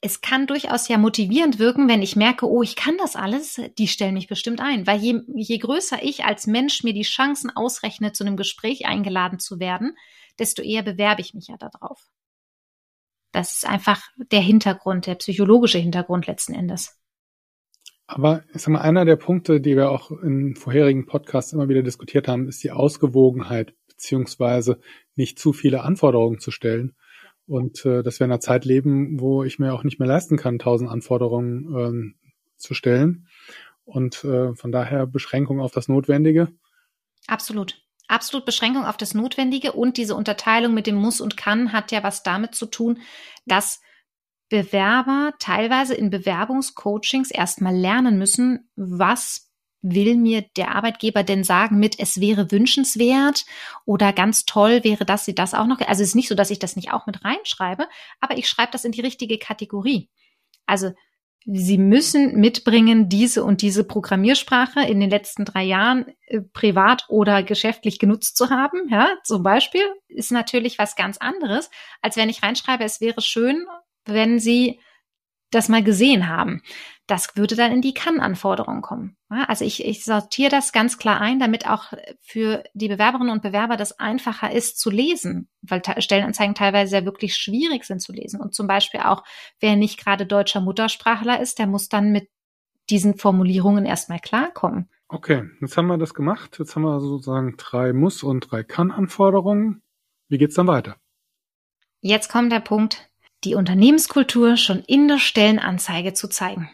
[0.00, 3.88] es kann durchaus ja motivierend wirken, wenn ich merke, oh, ich kann das alles, die
[3.88, 4.86] stellen mich bestimmt ein.
[4.86, 9.38] Weil je, je größer ich als Mensch mir die Chancen ausrechne, zu einem Gespräch eingeladen
[9.38, 9.96] zu werden,
[10.38, 12.08] desto eher bewerbe ich mich ja darauf.
[13.32, 16.98] Das ist einfach der Hintergrund, der psychologische Hintergrund letzten Endes.
[18.06, 21.82] Aber ich sag mal, einer der Punkte, die wir auch in vorherigen Podcasts immer wieder
[21.82, 24.80] diskutiert haben, ist die Ausgewogenheit, beziehungsweise
[25.16, 26.94] nicht zu viele Anforderungen zu stellen.
[27.46, 30.36] Und äh, dass wir in einer Zeit leben, wo ich mir auch nicht mehr leisten
[30.36, 32.14] kann, tausend Anforderungen ähm,
[32.56, 33.28] zu stellen.
[33.84, 36.48] Und äh, von daher Beschränkung auf das Notwendige.
[37.28, 37.82] Absolut.
[38.08, 42.02] Absolut Beschränkung auf das Notwendige und diese Unterteilung mit dem Muss und Kann hat ja
[42.02, 43.00] was damit zu tun,
[43.46, 43.80] dass
[44.48, 49.45] Bewerber teilweise in Bewerbungscoachings erstmal lernen müssen, was
[49.94, 53.44] will mir der Arbeitgeber denn sagen mit, es wäre wünschenswert
[53.84, 56.50] oder ganz toll wäre, dass sie das auch noch, also es ist nicht so, dass
[56.50, 57.88] ich das nicht auch mit reinschreibe,
[58.20, 60.10] aber ich schreibe das in die richtige Kategorie.
[60.66, 60.92] Also
[61.48, 67.44] Sie müssen mitbringen, diese und diese Programmiersprache in den letzten drei Jahren äh, privat oder
[67.44, 68.88] geschäftlich genutzt zu haben.
[68.90, 71.70] Ja, zum Beispiel ist natürlich was ganz anderes,
[72.02, 73.64] als wenn ich reinschreibe, es wäre schön,
[74.06, 74.80] wenn Sie
[75.52, 76.62] das mal gesehen haben.
[77.06, 79.16] Das würde dann in die Kann-Anforderungen kommen.
[79.28, 83.76] Also ich, ich sortiere das ganz klar ein, damit auch für die Bewerberinnen und Bewerber
[83.76, 88.40] das einfacher ist zu lesen, weil Stellenanzeigen teilweise ja wirklich schwierig sind zu lesen.
[88.40, 89.22] Und zum Beispiel auch,
[89.60, 92.28] wer nicht gerade deutscher Muttersprachler ist, der muss dann mit
[92.90, 94.88] diesen Formulierungen erstmal klarkommen.
[95.08, 96.56] Okay, jetzt haben wir das gemacht.
[96.58, 99.82] Jetzt haben wir sozusagen drei Muss- und drei Kann-Anforderungen.
[100.28, 100.96] Wie geht's dann weiter?
[102.00, 103.08] Jetzt kommt der Punkt,
[103.44, 106.70] die Unternehmenskultur schon in der Stellenanzeige zu zeigen.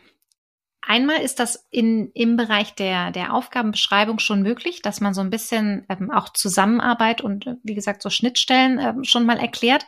[0.84, 5.30] Einmal ist das in, im Bereich der, der Aufgabenbeschreibung schon möglich, dass man so ein
[5.30, 9.86] bisschen ähm, auch Zusammenarbeit und äh, wie gesagt so Schnittstellen ähm, schon mal erklärt.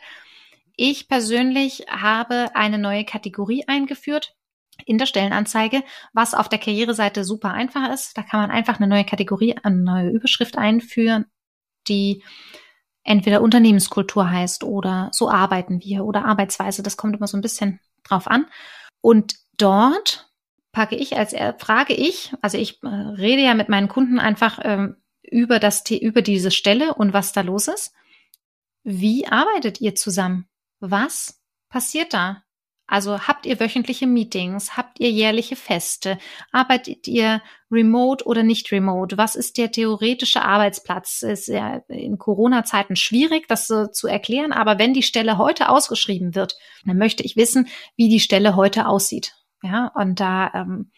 [0.77, 4.35] Ich persönlich habe eine neue Kategorie eingeführt
[4.85, 8.17] in der Stellenanzeige, was auf der Karriereseite super einfach ist.
[8.17, 11.25] Da kann man einfach eine neue Kategorie, eine neue Überschrift einführen,
[11.87, 12.23] die
[13.03, 16.83] entweder Unternehmenskultur heißt oder so arbeiten wir oder Arbeitsweise.
[16.83, 18.47] Das kommt immer so ein bisschen drauf an.
[19.01, 20.29] Und dort
[20.75, 24.97] packe ich als frage ich, also ich äh, rede ja mit meinen Kunden einfach ähm,
[25.23, 27.93] über das über diese Stelle und was da los ist.
[28.83, 30.47] Wie arbeitet ihr zusammen?
[30.81, 32.43] Was passiert da?
[32.87, 34.75] Also habt ihr wöchentliche Meetings?
[34.75, 36.19] Habt ihr jährliche Feste?
[36.51, 39.17] Arbeitet ihr remote oder nicht remote?
[39.17, 41.23] Was ist der theoretische Arbeitsplatz?
[41.23, 44.51] Ist ja in Corona-Zeiten schwierig, das so zu erklären.
[44.51, 48.87] Aber wenn die Stelle heute ausgeschrieben wird, dann möchte ich wissen, wie die Stelle heute
[48.87, 49.33] aussieht.
[49.65, 50.91] Ja, und da ähm,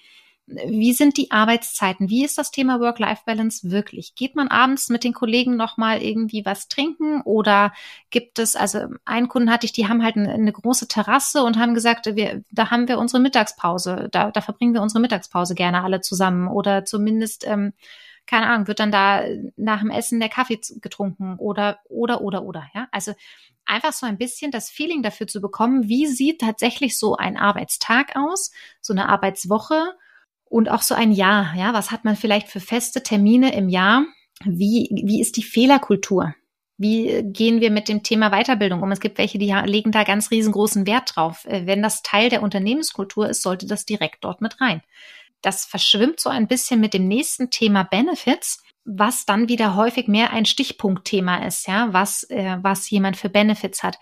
[0.48, 2.10] wie sind die Arbeitszeiten?
[2.10, 4.16] Wie ist das Thema Work-Life-Balance wirklich?
[4.16, 7.74] Geht man abends mit den Kollegen nochmal irgendwie was trinken oder
[8.12, 11.74] gibt es, also einen Kunden hatte ich, die haben halt eine, große Terrasse und haben
[11.74, 16.00] gesagt, wir, da haben wir unsere Mittagspause, da, da verbringen wir unsere Mittagspause gerne alle
[16.00, 17.74] zusammen oder zumindest, ähm,
[18.28, 19.24] keine Ahnung, wird dann da
[19.56, 22.88] nach dem Essen der Kaffee getrunken oder, oder, oder, oder, ja.
[22.92, 23.14] Also
[23.66, 28.16] einfach so ein bisschen das Feeling dafür zu bekommen, wie sieht tatsächlich so ein Arbeitstag
[28.16, 29.94] aus, so eine Arbeitswoche
[30.46, 31.56] und auch so ein Jahr.
[31.56, 34.06] Ja, was hat man vielleicht für feste Termine im Jahr?
[34.44, 36.36] Wie, wie ist die Fehlerkultur?
[36.78, 38.92] Wie gehen wir mit dem Thema Weiterbildung um?
[38.92, 41.46] Es gibt welche, die legen da ganz riesengroßen Wert drauf.
[41.46, 44.82] Äh, wenn das Teil der Unternehmenskultur ist, sollte das direkt dort mit rein.
[45.42, 50.32] Das verschwimmt so ein bisschen mit dem nächsten Thema Benefits, was dann wieder häufig mehr
[50.32, 53.98] ein Stichpunktthema ist, ja, was, äh, was jemand für Benefits hat.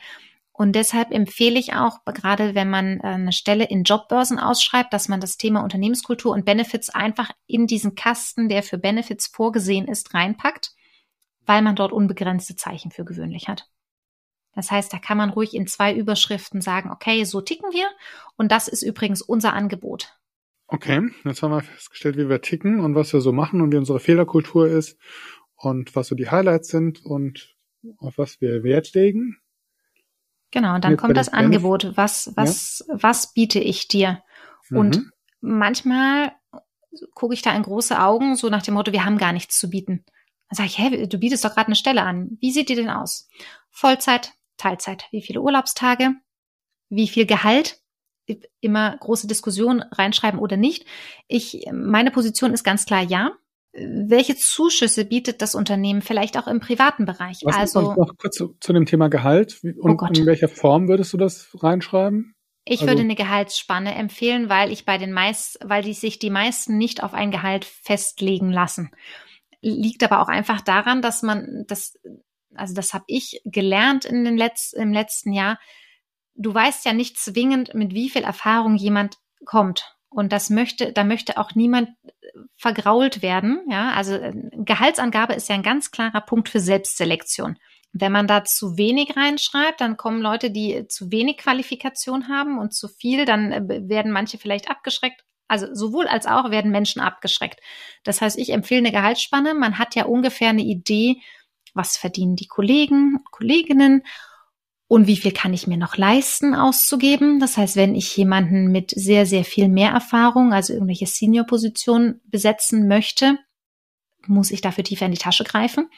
[0.57, 5.09] Und deshalb empfehle ich auch, gerade wenn man äh, eine Stelle in Jobbörsen ausschreibt, dass
[5.09, 10.13] man das Thema Unternehmenskultur und Benefits einfach in diesen Kasten, der für Benefits vorgesehen ist,
[10.13, 10.73] reinpackt,
[11.45, 13.67] weil man dort unbegrenzte Zeichen für gewöhnlich hat.
[14.53, 17.89] Das heißt, da kann man ruhig in zwei Überschriften sagen, okay, so ticken wir
[18.37, 20.15] und das ist übrigens unser Angebot.
[20.67, 23.77] Okay, jetzt haben wir festgestellt, wie wir ticken und was wir so machen und wie
[23.77, 24.97] unsere Fehlerkultur ist
[25.55, 27.55] und was so die Highlights sind und
[27.97, 29.37] auf was wir Wert legen.
[30.51, 31.95] Genau, dann kommt das Angebot.
[31.95, 32.95] Was, was, ja?
[33.01, 34.23] was biete ich dir?
[34.71, 35.11] Und mhm.
[35.41, 36.31] manchmal
[37.13, 39.69] gucke ich da in große Augen, so nach dem Motto, wir haben gar nichts zu
[39.69, 40.05] bieten.
[40.49, 42.37] Dann sage ich, hä, du bietest doch gerade eine Stelle an.
[42.39, 43.27] Wie sieht die denn aus?
[43.69, 45.05] Vollzeit, Teilzeit.
[45.11, 46.11] Wie viele Urlaubstage?
[46.89, 47.81] Wie viel Gehalt?
[48.59, 50.85] Immer große Diskussion reinschreiben oder nicht.
[51.27, 53.31] Ich, meine Position ist ganz klar ja
[53.77, 57.41] welche Zuschüsse bietet das Unternehmen vielleicht auch im privaten Bereich?
[57.43, 61.11] Was also noch kurz zu, zu, dem Thema Gehalt und oh in welcher Form würdest
[61.13, 62.33] du das reinschreiben?
[62.63, 66.29] Ich also, würde eine Gehaltsspanne empfehlen, weil ich bei den meisten, weil die sich die
[66.29, 68.91] meisten nicht auf ein Gehalt festlegen lassen.
[69.61, 71.99] Liegt aber auch einfach daran, dass man das,
[72.55, 75.59] also das habe ich gelernt in den Letz-, im letzten Jahr.
[76.35, 79.95] Du weißt ja nicht zwingend, mit wie viel Erfahrung jemand kommt.
[80.09, 81.89] Und das möchte, da möchte auch niemand
[82.55, 83.61] vergrault werden.
[83.69, 87.57] Ja, also äh, Gehaltsangabe ist ja ein ganz klarer Punkt für Selbstselektion.
[87.91, 92.73] Wenn man da zu wenig reinschreibt, dann kommen Leute, die zu wenig Qualifikation haben und
[92.73, 95.23] zu viel, dann äh, werden manche vielleicht abgeschreckt.
[95.47, 97.59] Also sowohl als auch werden Menschen abgeschreckt.
[98.03, 99.53] Das heißt, ich empfehle eine Gehaltsspanne.
[99.53, 101.17] Man hat ja ungefähr eine Idee,
[101.73, 104.03] was verdienen die Kollegen, Kolleginnen
[104.87, 107.39] und wie viel kann ich mir noch leisten auszugeben.
[107.39, 112.87] Das heißt, wenn ich jemanden mit sehr, sehr viel mehr Erfahrung, also irgendwelche Senior-Positionen besetzen
[112.87, 113.39] möchte,
[114.27, 115.89] muss ich dafür tiefer in die Tasche greifen.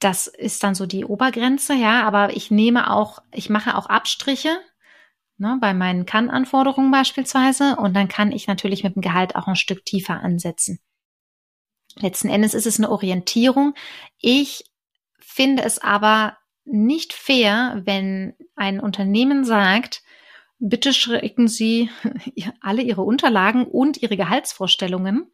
[0.00, 4.58] Das ist dann so die Obergrenze, ja, aber ich nehme auch, ich mache auch Abstriche,
[5.38, 9.54] ne, bei meinen Kann-Anforderungen beispielsweise, und dann kann ich natürlich mit dem Gehalt auch ein
[9.54, 10.80] Stück tiefer ansetzen.
[11.96, 13.74] Letzten Endes ist es eine Orientierung.
[14.18, 14.64] Ich
[15.20, 20.02] finde es aber nicht fair, wenn ein Unternehmen sagt,
[20.58, 21.90] bitte schrecken Sie
[22.60, 25.30] alle Ihre Unterlagen und Ihre Gehaltsvorstellungen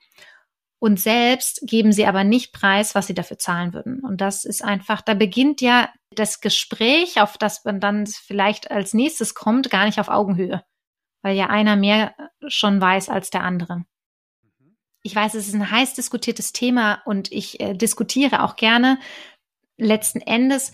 [0.81, 4.01] und selbst geben Sie aber nicht preis, was Sie dafür zahlen würden.
[4.01, 8.95] Und das ist einfach, da beginnt ja das Gespräch, auf das man dann vielleicht als
[8.95, 10.65] nächstes kommt, gar nicht auf Augenhöhe,
[11.23, 12.15] weil ja einer mehr
[12.47, 13.85] schon weiß als der andere.
[15.03, 18.99] Ich weiß, es ist ein heiß diskutiertes Thema und ich äh, diskutiere auch gerne.
[19.77, 20.73] Letzten Endes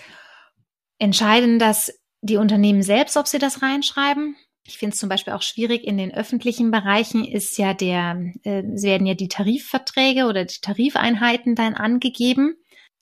[0.98, 4.36] entscheiden das die Unternehmen selbst, ob sie das reinschreiben.
[4.66, 8.62] Ich finde es zum Beispiel auch schwierig in den öffentlichen Bereichen ist ja der, äh,
[8.62, 12.56] werden ja die Tarifverträge oder die Tarifeinheiten dann angegeben.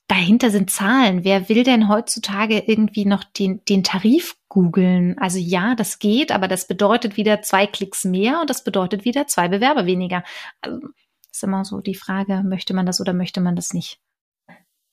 [0.08, 1.22] Dahinter sind Zahlen.
[1.22, 5.16] Wer will denn heutzutage irgendwie noch den, den Tarif googeln?
[5.18, 9.28] Also ja, das geht, aber das bedeutet wieder zwei Klicks mehr und das bedeutet wieder
[9.28, 10.24] zwei Bewerber weniger.
[10.60, 10.80] Also,
[11.30, 14.00] ist immer so die Frage, möchte man das oder möchte man das nicht?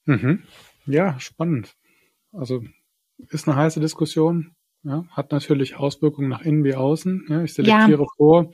[0.05, 0.43] Mhm.
[0.85, 1.75] Ja, spannend.
[2.31, 2.63] Also
[3.29, 4.55] ist eine heiße Diskussion.
[4.84, 7.25] Ja, hat natürlich Auswirkungen nach innen wie außen.
[7.29, 8.08] Ja, ich selektiere ja.
[8.15, 8.51] vor.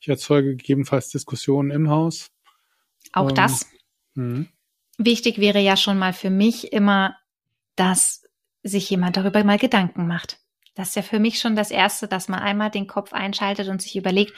[0.00, 2.32] Ich erzeuge gegebenenfalls Diskussionen im Haus.
[3.12, 3.70] Auch ähm, das.
[4.14, 4.46] Mh.
[4.98, 7.16] Wichtig wäre ja schon mal für mich immer,
[7.76, 8.24] dass
[8.62, 10.38] sich jemand darüber mal Gedanken macht.
[10.74, 13.82] Das ist ja für mich schon das Erste, dass man einmal den Kopf einschaltet und
[13.82, 14.32] sich überlegt,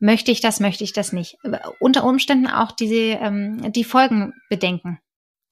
[0.00, 1.38] möchte ich das, möchte ich das nicht.
[1.80, 5.00] Unter Umständen auch diese, ähm, die Folgen bedenken.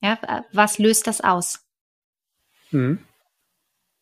[0.00, 1.64] Ja, was löst das aus?
[2.70, 2.98] Mhm.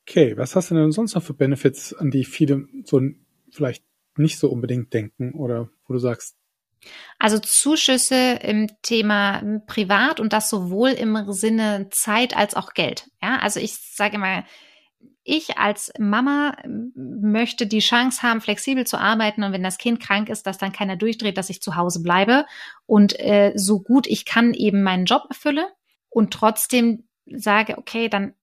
[0.06, 3.00] Okay, was hast du denn sonst noch für Benefits, an die viele so
[3.50, 3.84] vielleicht
[4.16, 6.36] nicht so unbedingt denken oder wo du sagst?
[7.18, 13.08] Also Zuschüsse im Thema Privat und das sowohl im Sinne Zeit als auch Geld.
[13.22, 14.44] Ja, also ich sage mal,
[15.22, 16.54] ich als Mama
[16.94, 20.72] möchte die Chance haben, flexibel zu arbeiten und wenn das Kind krank ist, dass dann
[20.72, 22.44] keiner durchdreht, dass ich zu Hause bleibe
[22.84, 25.68] und äh, so gut ich kann eben meinen Job erfülle
[26.10, 28.34] und trotzdem sage, okay, dann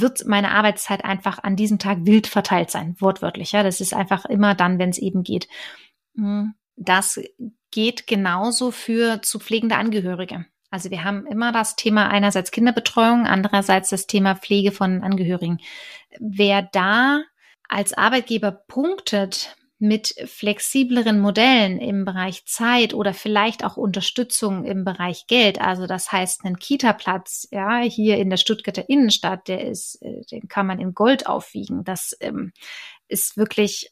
[0.00, 3.52] wird meine Arbeitszeit einfach an diesem Tag wild verteilt sein, wortwörtlich.
[3.52, 5.48] Ja, das ist einfach immer dann, wenn es eben geht.
[6.16, 7.20] Hm, das
[7.70, 10.46] geht genauso für zu pflegende Angehörige.
[10.70, 15.58] Also wir haben immer das Thema einerseits Kinderbetreuung, andererseits das Thema Pflege von Angehörigen.
[16.18, 17.22] Wer da
[17.68, 25.26] als Arbeitgeber punktet mit flexibleren Modellen im Bereich Zeit oder vielleicht auch Unterstützung im Bereich
[25.26, 25.60] Geld.
[25.60, 30.46] Also das heißt, einen Kita-Platz, ja, hier in der Stuttgarter Innenstadt, der ist, äh, den
[30.46, 31.82] kann man in Gold aufwiegen.
[31.82, 32.52] Das ähm,
[33.08, 33.90] ist wirklich,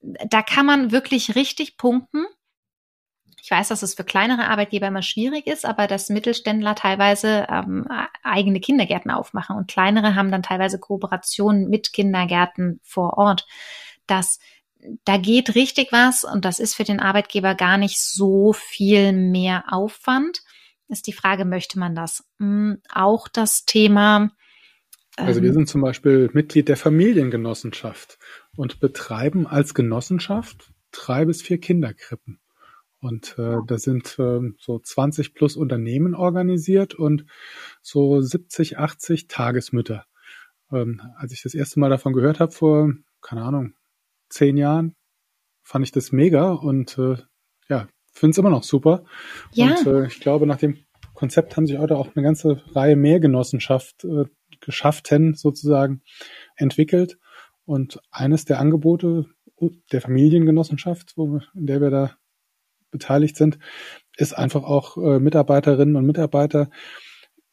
[0.00, 2.24] da kann man wirklich richtig punkten.
[3.42, 7.88] Ich weiß, dass es für kleinere Arbeitgeber immer schwierig ist, aber dass Mittelständler teilweise ähm,
[8.22, 13.48] eigene Kindergärten aufmachen und kleinere haben dann teilweise Kooperationen mit Kindergärten vor Ort.
[14.06, 14.38] Das
[15.04, 19.64] da geht richtig was und das ist für den Arbeitgeber gar nicht so viel mehr
[19.72, 20.42] Aufwand.
[20.88, 22.24] Ist die Frage, möchte man das?
[22.38, 24.30] Hm, auch das Thema.
[25.16, 28.18] also wir ähm, sind zum Beispiel Mitglied der Familiengenossenschaft
[28.56, 32.40] und betreiben als Genossenschaft drei bis vier Kinderkrippen.
[33.00, 37.26] Und äh, da sind äh, so 20 plus Unternehmen organisiert und
[37.80, 40.04] so 70, 80 Tagesmütter.
[40.72, 43.74] Ähm, als ich das erste Mal davon gehört habe, vor, keine Ahnung,
[44.28, 44.94] zehn Jahren,
[45.62, 47.16] fand ich das mega und äh,
[47.68, 49.04] ja, finde es immer noch super.
[49.52, 49.74] Ja.
[49.76, 50.78] Und äh, ich glaube, nach dem
[51.14, 54.24] Konzept haben sich heute auch eine ganze Reihe mehr Genossenschaft äh,
[54.60, 56.02] geschafften sozusagen
[56.56, 57.18] entwickelt.
[57.64, 59.26] Und eines der Angebote
[59.92, 62.16] der Familiengenossenschaft, wo, in der wir da
[62.90, 63.58] beteiligt sind,
[64.16, 66.70] ist einfach auch äh, Mitarbeiterinnen und Mitarbeiter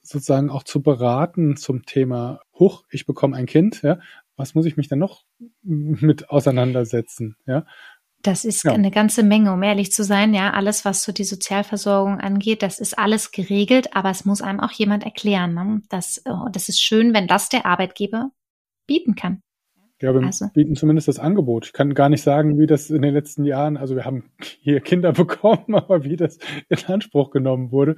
[0.02, 4.00] sozusagen auch zu beraten zum Thema, huch, ich bekomme ein Kind, ja,
[4.36, 5.24] was muss ich mich denn noch
[5.63, 7.65] mit auseinandersetzen, ja?
[8.26, 8.71] Das ist ja.
[8.71, 10.34] eine ganze Menge, um ehrlich zu sein.
[10.34, 14.60] Ja, alles, was so die Sozialversorgung angeht, das ist alles geregelt, aber es muss einem
[14.60, 15.54] auch jemand erklären.
[15.54, 15.82] Ne?
[15.89, 18.32] Das, oh, das ist schön, wenn das der Arbeitgeber
[18.88, 19.43] bieten kann.
[20.02, 20.48] Ja, wir also.
[20.54, 21.67] bieten zumindest das Angebot.
[21.67, 24.82] Ich kann gar nicht sagen, wie das in den letzten Jahren, also wir haben hier
[24.82, 27.95] Kinder bekommen, aber wie das in Anspruch genommen wurde,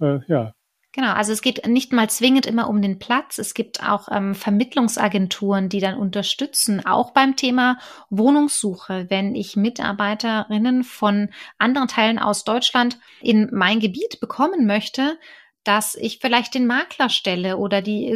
[0.00, 0.52] äh, ja.
[0.94, 3.38] Genau, also es geht nicht mal zwingend immer um den Platz.
[3.38, 7.78] Es gibt auch ähm, Vermittlungsagenturen, die dann unterstützen, auch beim Thema
[8.10, 9.06] Wohnungssuche.
[9.08, 15.18] Wenn ich Mitarbeiterinnen von anderen Teilen aus Deutschland in mein Gebiet bekommen möchte,
[15.64, 18.06] dass ich vielleicht den Makler stelle oder die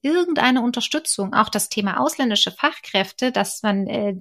[0.00, 4.14] irgendeine Unterstützung, auch das Thema ausländische Fachkräfte, dass man äh,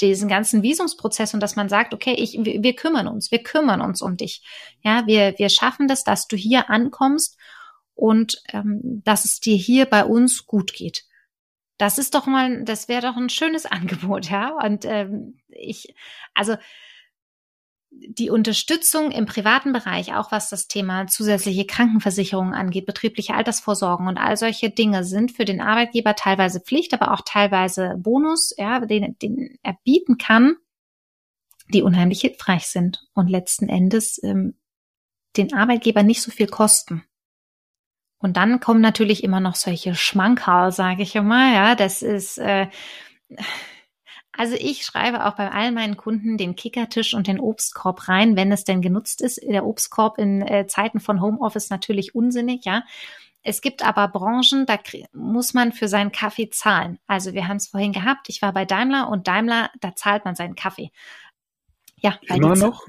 [0.00, 3.80] diesen ganzen Visumsprozess und dass man sagt, okay, ich, wir, wir kümmern uns, wir kümmern
[3.80, 4.42] uns um dich.
[4.82, 7.38] Ja, wir, wir schaffen das, dass du hier ankommst
[7.94, 11.04] und ähm, dass es dir hier bei uns gut geht.
[11.78, 14.50] Das ist doch mal, das wäre doch ein schönes Angebot, ja.
[14.62, 15.94] Und ähm, ich,
[16.34, 16.56] also
[18.08, 24.18] die Unterstützung im privaten Bereich, auch was das Thema zusätzliche Krankenversicherung angeht, betriebliche Altersvorsorgen und
[24.18, 29.16] all solche Dinge sind für den Arbeitgeber teilweise Pflicht, aber auch teilweise Bonus, ja, den,
[29.18, 30.56] den er bieten kann,
[31.72, 34.54] die unheimlich hilfreich sind und letzten Endes ähm,
[35.36, 37.02] den Arbeitgeber nicht so viel kosten.
[38.18, 42.68] Und dann kommen natürlich immer noch solche Schmankerl, sage ich immer, ja, das ist äh,
[44.36, 48.52] also ich schreibe auch bei all meinen Kunden den Kickertisch und den Obstkorb rein, wenn
[48.52, 49.40] es denn genutzt ist.
[49.42, 52.82] Der Obstkorb in äh, Zeiten von Homeoffice natürlich unsinnig, ja.
[53.42, 54.76] Es gibt aber Branchen, da
[55.12, 56.98] muss man für seinen Kaffee zahlen.
[57.06, 60.34] Also wir haben es vorhin gehabt, ich war bei Daimler und Daimler, da zahlt man
[60.34, 60.90] seinen Kaffee.
[62.00, 62.84] Ja, immer noch?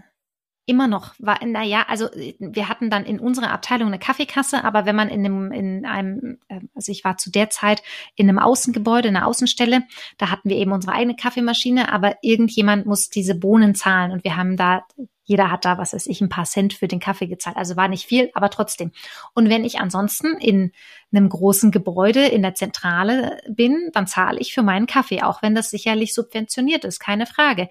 [0.67, 4.85] Immer noch war, na ja, also wir hatten dann in unserer Abteilung eine Kaffeekasse, aber
[4.85, 7.81] wenn man in einem, in einem, äh, also ich war zu der Zeit
[8.15, 9.83] in einem Außengebäude, in einer Außenstelle,
[10.17, 14.35] da hatten wir eben unsere eigene Kaffeemaschine, aber irgendjemand muss diese Bohnen zahlen und wir
[14.35, 14.85] haben da,
[15.23, 17.55] jeder hat da, was weiß ich, ein paar Cent für den Kaffee gezahlt.
[17.55, 18.91] Also war nicht viel, aber trotzdem.
[19.33, 20.73] Und wenn ich ansonsten in
[21.13, 25.55] einem großen Gebäude in der Zentrale bin, dann zahle ich für meinen Kaffee, auch wenn
[25.55, 27.69] das sicherlich subventioniert ist, keine Frage.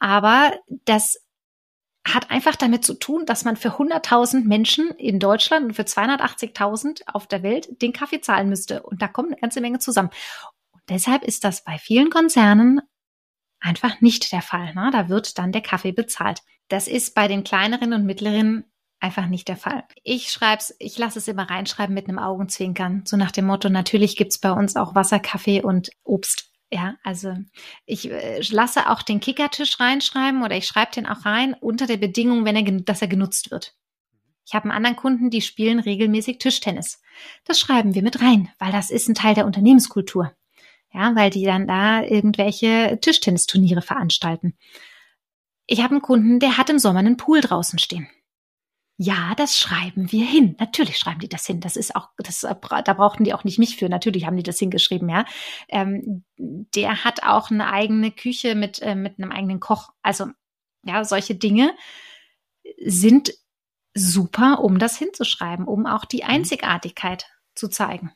[0.00, 0.52] Aber
[0.84, 1.23] das
[2.06, 7.02] hat einfach damit zu tun, dass man für 100.000 Menschen in Deutschland und für 280.000
[7.06, 8.82] auf der Welt den Kaffee zahlen müsste.
[8.82, 10.10] Und da kommt eine ganze Menge zusammen.
[10.72, 12.82] Und deshalb ist das bei vielen Konzernen
[13.58, 14.74] einfach nicht der Fall.
[14.74, 14.90] Ne?
[14.92, 16.42] Da wird dann der Kaffee bezahlt.
[16.68, 18.64] Das ist bei den kleineren und mittleren
[19.00, 19.84] einfach nicht der Fall.
[20.02, 24.16] Ich schreib's, ich lasse es immer reinschreiben mit einem Augenzwinkern, so nach dem Motto, natürlich
[24.16, 27.36] gibt's bei uns auch Wasser, Kaffee und Obst ja, also
[27.86, 31.98] ich äh, lasse auch den Kickertisch reinschreiben oder ich schreibe den auch rein unter der
[31.98, 33.76] Bedingung, wenn er, dass er genutzt wird.
[34.44, 37.00] Ich habe einen anderen Kunden, die spielen regelmäßig Tischtennis.
[37.44, 40.32] Das schreiben wir mit rein, weil das ist ein Teil der Unternehmenskultur.
[40.92, 44.54] Ja, weil die dann da irgendwelche Tischtennisturniere veranstalten.
[45.66, 48.08] Ich habe einen Kunden, der hat im Sommer einen Pool draußen stehen.
[48.96, 50.54] Ja, das schreiben wir hin.
[50.60, 51.60] Natürlich schreiben die das hin.
[51.60, 52.54] Das ist auch, das, da
[52.92, 53.88] brauchten die auch nicht mich für.
[53.88, 55.24] Natürlich haben die das hingeschrieben, ja.
[55.68, 59.90] Ähm, der hat auch eine eigene Küche mit, äh, mit einem eigenen Koch.
[60.02, 60.26] Also,
[60.84, 61.74] ja, solche Dinge
[62.84, 63.34] sind
[63.94, 66.30] super, um das hinzuschreiben, um auch die mhm.
[66.30, 68.12] Einzigartigkeit zu zeigen.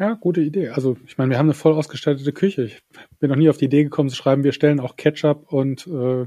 [0.00, 0.70] Ja, gute Idee.
[0.70, 2.64] Also, ich meine, wir haben eine voll ausgestattete Küche.
[2.64, 2.82] Ich
[3.18, 6.26] bin noch nie auf die Idee gekommen zu schreiben, wir stellen auch Ketchup und äh,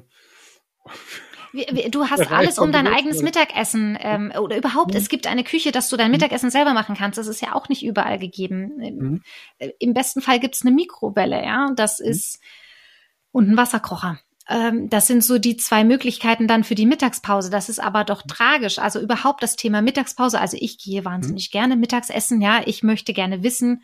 [1.89, 4.97] Du hast alles um dein eigenes Mittagessen ähm, oder überhaupt, mhm.
[4.97, 6.13] es gibt eine Küche, dass du dein mhm.
[6.13, 7.17] Mittagessen selber machen kannst.
[7.17, 8.71] Das ist ja auch nicht überall gegeben.
[8.77, 9.21] Mhm.
[9.79, 12.07] Im besten Fall gibt's eine Mikrowelle, ja, das mhm.
[12.07, 12.39] ist
[13.31, 14.19] und ein Wasserkocher.
[14.47, 17.49] ähm, das sind so die zwei Möglichkeiten dann für die Mittagspause.
[17.49, 18.79] Das ist aber doch tragisch.
[18.79, 20.39] Also überhaupt das Thema Mittagspause.
[20.39, 21.51] Also ich gehe wahnsinnig mhm.
[21.51, 22.41] gerne mittags essen.
[22.41, 23.83] Ja, ich möchte gerne wissen,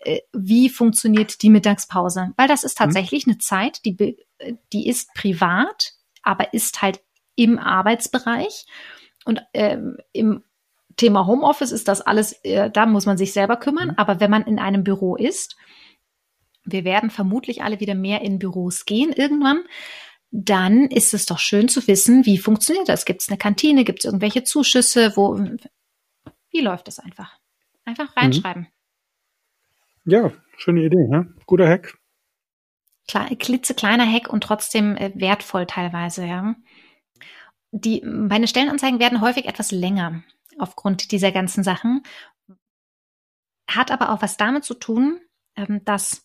[0.00, 2.32] äh, wie funktioniert die Mittagspause?
[2.36, 3.32] Weil das ist tatsächlich mhm.
[3.32, 4.16] eine Zeit, die,
[4.72, 5.92] die ist privat,
[6.24, 7.00] aber ist halt
[7.36, 8.66] im Arbeitsbereich.
[9.24, 10.42] Und ähm, im
[10.96, 13.88] Thema Homeoffice ist das alles, äh, da muss man sich selber kümmern.
[13.88, 13.94] Mhm.
[13.96, 15.56] Aber wenn man in einem Büro ist,
[16.64, 19.64] wir werden vermutlich alle wieder mehr in Büros gehen irgendwann,
[20.30, 23.04] dann ist es doch schön zu wissen, wie funktioniert das?
[23.04, 23.84] Gibt es eine Kantine?
[23.84, 25.12] Gibt es irgendwelche Zuschüsse?
[25.16, 25.38] Wo,
[26.50, 27.38] wie läuft das einfach?
[27.84, 28.66] Einfach reinschreiben.
[30.04, 30.12] Mhm.
[30.12, 31.34] Ja, schöne Idee, ne?
[31.46, 31.98] Guter Hack.
[33.06, 36.54] Klitzekleiner Hack und trotzdem äh, wertvoll teilweise, ja.
[37.70, 40.22] Die, meine Stellenanzeigen werden häufig etwas länger
[40.58, 42.02] aufgrund dieser ganzen Sachen.
[43.68, 45.20] Hat aber auch was damit zu tun,
[45.56, 46.24] ähm, dass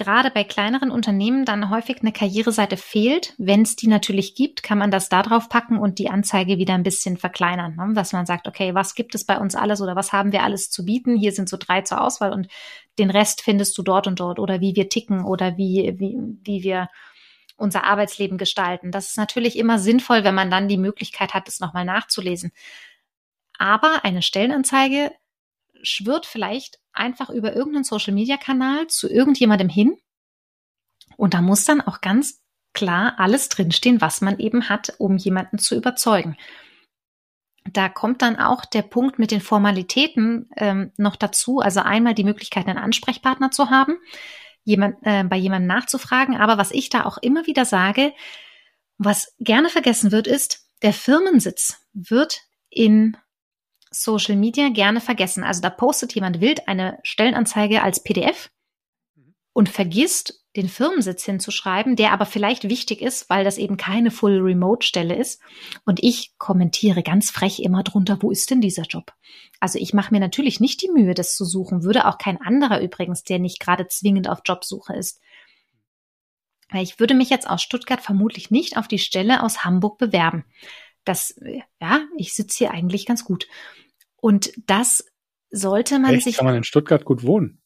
[0.00, 3.34] gerade bei kleineren Unternehmen dann häufig eine Karriereseite fehlt.
[3.36, 6.72] Wenn es die natürlich gibt, kann man das da drauf packen und die Anzeige wieder
[6.72, 7.76] ein bisschen verkleinern.
[7.76, 7.92] Ne?
[7.94, 10.70] Dass man sagt, okay, was gibt es bei uns alles oder was haben wir alles
[10.70, 11.16] zu bieten?
[11.16, 12.48] Hier sind so drei zur Auswahl und
[12.98, 16.62] den Rest findest du dort und dort oder wie wir ticken oder wie, wie, wie
[16.62, 16.88] wir
[17.58, 18.90] unser Arbeitsleben gestalten.
[18.90, 22.52] Das ist natürlich immer sinnvoll, wenn man dann die Möglichkeit hat, es nochmal nachzulesen.
[23.58, 25.12] Aber eine Stellenanzeige
[25.82, 29.96] schwirrt vielleicht einfach über irgendeinen Social-Media-Kanal zu irgendjemandem hin.
[31.16, 35.58] Und da muss dann auch ganz klar alles drinstehen, was man eben hat, um jemanden
[35.58, 36.36] zu überzeugen.
[37.64, 41.60] Da kommt dann auch der Punkt mit den Formalitäten ähm, noch dazu.
[41.60, 43.98] Also einmal die Möglichkeit, einen Ansprechpartner zu haben,
[44.64, 46.36] jemand, äh, bei jemandem nachzufragen.
[46.36, 48.12] Aber was ich da auch immer wieder sage,
[48.98, 53.16] was gerne vergessen wird, ist, der Firmensitz wird in
[53.90, 55.44] Social Media gerne vergessen.
[55.44, 58.50] Also da postet jemand wild eine Stellenanzeige als PDF
[59.52, 64.40] und vergisst, den Firmensitz hinzuschreiben, der aber vielleicht wichtig ist, weil das eben keine Full
[64.40, 65.40] Remote Stelle ist.
[65.84, 69.12] Und ich kommentiere ganz frech immer drunter, wo ist denn dieser Job?
[69.60, 72.80] Also ich mache mir natürlich nicht die Mühe, das zu suchen, würde auch kein anderer
[72.80, 75.20] übrigens, der nicht gerade zwingend auf Jobsuche ist.
[76.70, 80.44] Weil ich würde mich jetzt aus Stuttgart vermutlich nicht auf die Stelle aus Hamburg bewerben.
[81.04, 81.34] Das,
[81.80, 83.46] ja, ich sitze hier eigentlich ganz gut.
[84.20, 85.04] Und das
[85.50, 86.24] sollte man Echt?
[86.24, 86.36] sich.
[86.36, 87.62] Kann man in Stuttgart gut wohnen?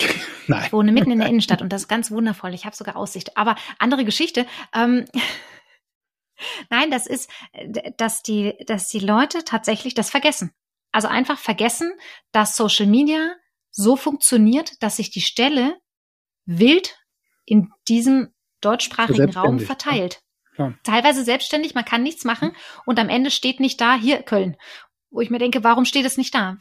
[0.46, 0.64] Nein.
[0.66, 2.54] Ich wohne mitten in der Innenstadt und das ist ganz wundervoll.
[2.54, 3.36] Ich habe sogar Aussicht.
[3.36, 4.46] Aber andere Geschichte.
[4.74, 5.04] Ähm,
[6.70, 7.30] Nein, das ist,
[7.96, 10.52] dass die, dass die Leute tatsächlich das vergessen.
[10.90, 11.92] Also einfach vergessen,
[12.32, 13.34] dass Social Media
[13.70, 15.76] so funktioniert, dass sich die Stelle
[16.44, 16.98] wild
[17.46, 20.20] in diesem deutschsprachigen Raum verteilt.
[20.58, 20.74] Ja.
[20.84, 22.54] Teilweise selbstständig, man kann nichts machen
[22.84, 24.56] und am Ende steht nicht da, hier Köln
[25.12, 26.56] wo ich mir denke, warum steht es nicht da?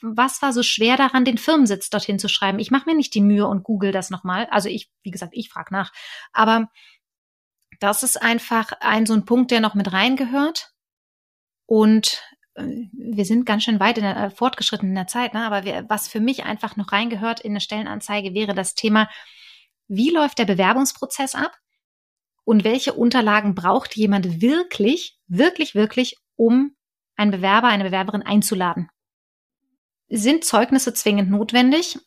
[0.00, 2.60] Was war so schwer daran, den Firmensitz dorthin zu schreiben?
[2.60, 4.46] Ich mache mir nicht die Mühe und google das nochmal.
[4.50, 5.92] Also ich, wie gesagt, ich frage nach.
[6.32, 6.68] Aber
[7.80, 10.70] das ist einfach ein so ein Punkt, der noch mit reingehört.
[11.66, 12.22] Und
[12.54, 15.44] äh, wir sind ganz schön weit in der, äh, fortgeschritten in der Zeit, ne?
[15.44, 19.10] aber wir, was für mich einfach noch reingehört in eine Stellenanzeige wäre das Thema,
[19.88, 21.58] wie läuft der Bewerbungsprozess ab
[22.44, 26.76] und welche Unterlagen braucht jemand wirklich, wirklich, wirklich, um
[27.18, 28.88] einen Bewerber, eine Bewerberin einzuladen.
[30.08, 31.98] Sind Zeugnisse zwingend notwendig?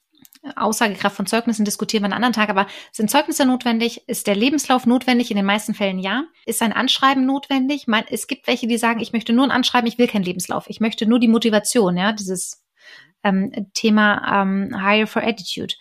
[0.56, 4.08] Aussagekraft von Zeugnissen diskutieren wir einen anderen Tag, aber sind Zeugnisse notwendig?
[4.08, 5.30] Ist der Lebenslauf notwendig?
[5.30, 6.24] In den meisten Fällen ja.
[6.48, 7.86] Ist ein Anschreiben notwendig?
[8.10, 10.66] Es gibt welche, die sagen, ich möchte nur ein Anschreiben, ich will keinen Lebenslauf.
[10.68, 12.66] Ich möchte nur die Motivation, ja, dieses
[13.24, 15.76] ähm, Thema ähm, Hire for Attitude.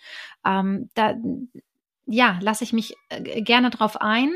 [0.45, 1.15] Ähm, da,
[2.05, 4.35] ja, lasse ich mich äh, gerne drauf ein.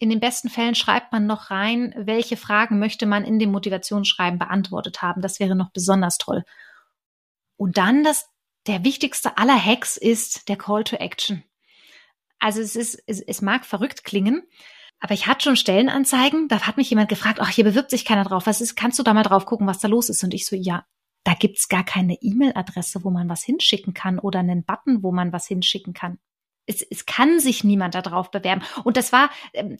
[0.00, 4.38] In den besten Fällen schreibt man noch rein, welche Fragen möchte man in dem Motivationsschreiben
[4.38, 5.22] beantwortet haben.
[5.22, 6.44] Das wäre noch besonders toll.
[7.56, 8.28] Und dann das,
[8.68, 11.42] der wichtigste aller Hacks ist der Call to Action.
[12.38, 14.44] Also es ist, es, es mag verrückt klingen,
[15.00, 18.24] aber ich hatte schon Stellenanzeigen, da hat mich jemand gefragt, ach, hier bewirbt sich keiner
[18.24, 18.46] drauf.
[18.46, 20.22] Was ist, kannst du da mal drauf gucken, was da los ist?
[20.22, 20.86] Und ich so, ja,
[21.24, 25.32] da gibt's gar keine E-Mail-Adresse, wo man was hinschicken kann oder einen Button, wo man
[25.32, 26.18] was hinschicken kann
[26.68, 28.62] es, es kann sich niemand darauf bewerben.
[28.84, 29.78] Und das war, ähm,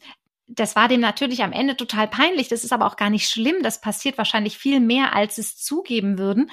[0.49, 2.49] das war dem natürlich am Ende total peinlich.
[2.49, 3.63] Das ist aber auch gar nicht schlimm.
[3.63, 6.51] Das passiert wahrscheinlich viel mehr, als es zugeben würden.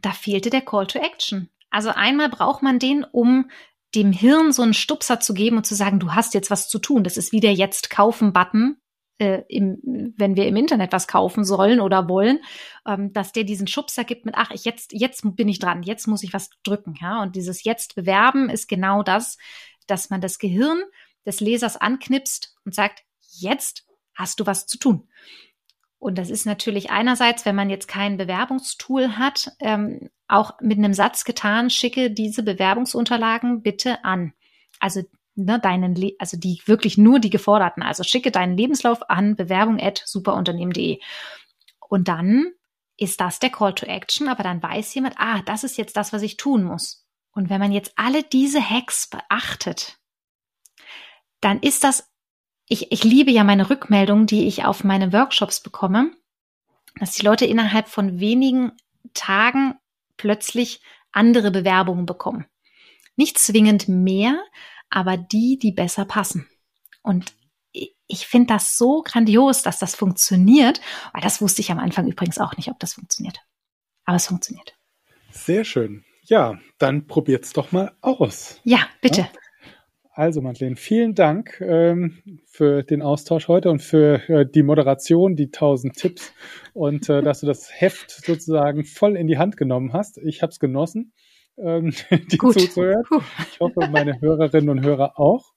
[0.00, 1.50] Da fehlte der Call to Action.
[1.68, 3.50] Also einmal braucht man den, um
[3.94, 6.78] dem Hirn so einen Stupser zu geben und zu sagen, du hast jetzt was zu
[6.78, 7.02] tun.
[7.02, 8.76] Das ist wie der Jetzt kaufen Button
[9.20, 12.40] äh, im, wenn wir im Internet was kaufen sollen oder wollen,
[12.86, 16.06] ähm, dass der diesen Schubser gibt mit, ach, ich jetzt, jetzt bin ich dran, jetzt
[16.06, 17.22] muss ich was drücken, ja.
[17.22, 19.38] Und dieses Jetzt bewerben ist genau das,
[19.86, 20.82] dass man das Gehirn
[21.26, 25.08] des Lesers anknipst und sagt, jetzt hast du was zu tun.
[25.98, 30.94] Und das ist natürlich einerseits, wenn man jetzt kein Bewerbungstool hat, ähm, auch mit einem
[30.94, 34.32] Satz getan, schicke diese Bewerbungsunterlagen bitte an.
[34.78, 35.02] Also
[35.44, 37.82] ne, deinen, Le also die wirklich nur die geforderten.
[37.82, 41.00] Also schicke deinen Lebenslauf an bewerbung at superunternehmen.de.
[41.88, 42.52] Und dann
[42.96, 46.12] ist das der Call to Action, aber dann weiß jemand, ah, das ist jetzt das,
[46.12, 47.06] was ich tun muss.
[47.32, 49.98] Und wenn man jetzt alle diese Hacks beachtet,
[51.40, 52.08] dann ist das,
[52.68, 56.12] ich, ich liebe ja meine Rückmeldungen, die ich auf meine Workshops bekomme,
[56.98, 58.72] dass die Leute innerhalb von wenigen
[59.14, 59.74] Tagen
[60.16, 60.82] plötzlich
[61.12, 62.46] andere Bewerbungen bekommen.
[63.16, 64.42] Nicht zwingend mehr,
[64.90, 66.48] aber die, die besser passen.
[67.02, 67.32] Und
[67.72, 70.80] ich finde das so grandios, dass das funktioniert,
[71.12, 73.40] weil das wusste ich am Anfang übrigens auch nicht, ob das funktioniert.
[74.04, 74.74] Aber es funktioniert.
[75.30, 76.04] Sehr schön.
[76.24, 78.60] Ja, dann probiert's doch mal aus.
[78.64, 79.22] Ja, bitte.
[79.22, 79.28] Ja?
[80.12, 85.50] Also, Madeleine, vielen Dank ähm, für den Austausch heute und für äh, die Moderation, die
[85.50, 86.34] tausend Tipps
[86.74, 90.18] und äh, dass du das Heft sozusagen voll in die Hand genommen hast.
[90.18, 91.12] Ich habe es genossen,
[91.58, 93.04] ähm, dir zuzuhören.
[93.50, 95.52] Ich hoffe, meine Hörerinnen und Hörer auch.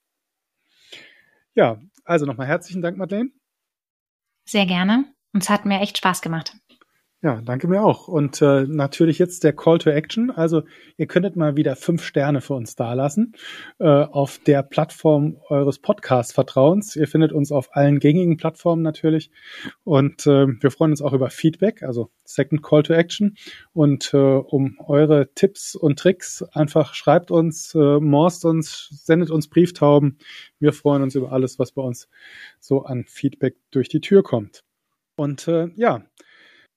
[1.55, 3.29] Ja, also nochmal herzlichen Dank, Madeleine.
[4.45, 5.05] Sehr gerne.
[5.33, 6.55] Und es hat mir echt Spaß gemacht.
[7.23, 8.09] Ja, danke mir auch.
[8.09, 10.29] Und äh, natürlich jetzt der Call to Action.
[10.29, 10.63] Also
[10.97, 13.31] ihr könntet mal wieder fünf Sterne für uns dalassen
[13.79, 16.97] äh, auf der Plattform eures Podcast-Vertrauens.
[16.97, 19.31] Ihr findet uns auf allen gängigen Plattformen natürlich.
[19.85, 23.37] Und äh, wir freuen uns auch über Feedback, also Second Call to Action.
[23.71, 29.47] Und äh, um eure Tipps und Tricks einfach schreibt uns, äh, morst uns, sendet uns
[29.47, 30.17] Brieftauben.
[30.59, 32.09] Wir freuen uns über alles, was bei uns
[32.59, 34.65] so an Feedback durch die Tür kommt.
[35.15, 36.03] Und äh, ja,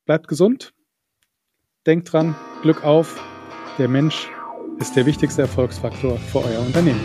[0.06, 0.72] Bleibt gesund.
[1.84, 3.20] Denkt dran, Glück auf.
[3.76, 4.28] Der Mensch
[4.78, 7.04] ist der wichtigste Erfolgsfaktor für euer Unternehmen.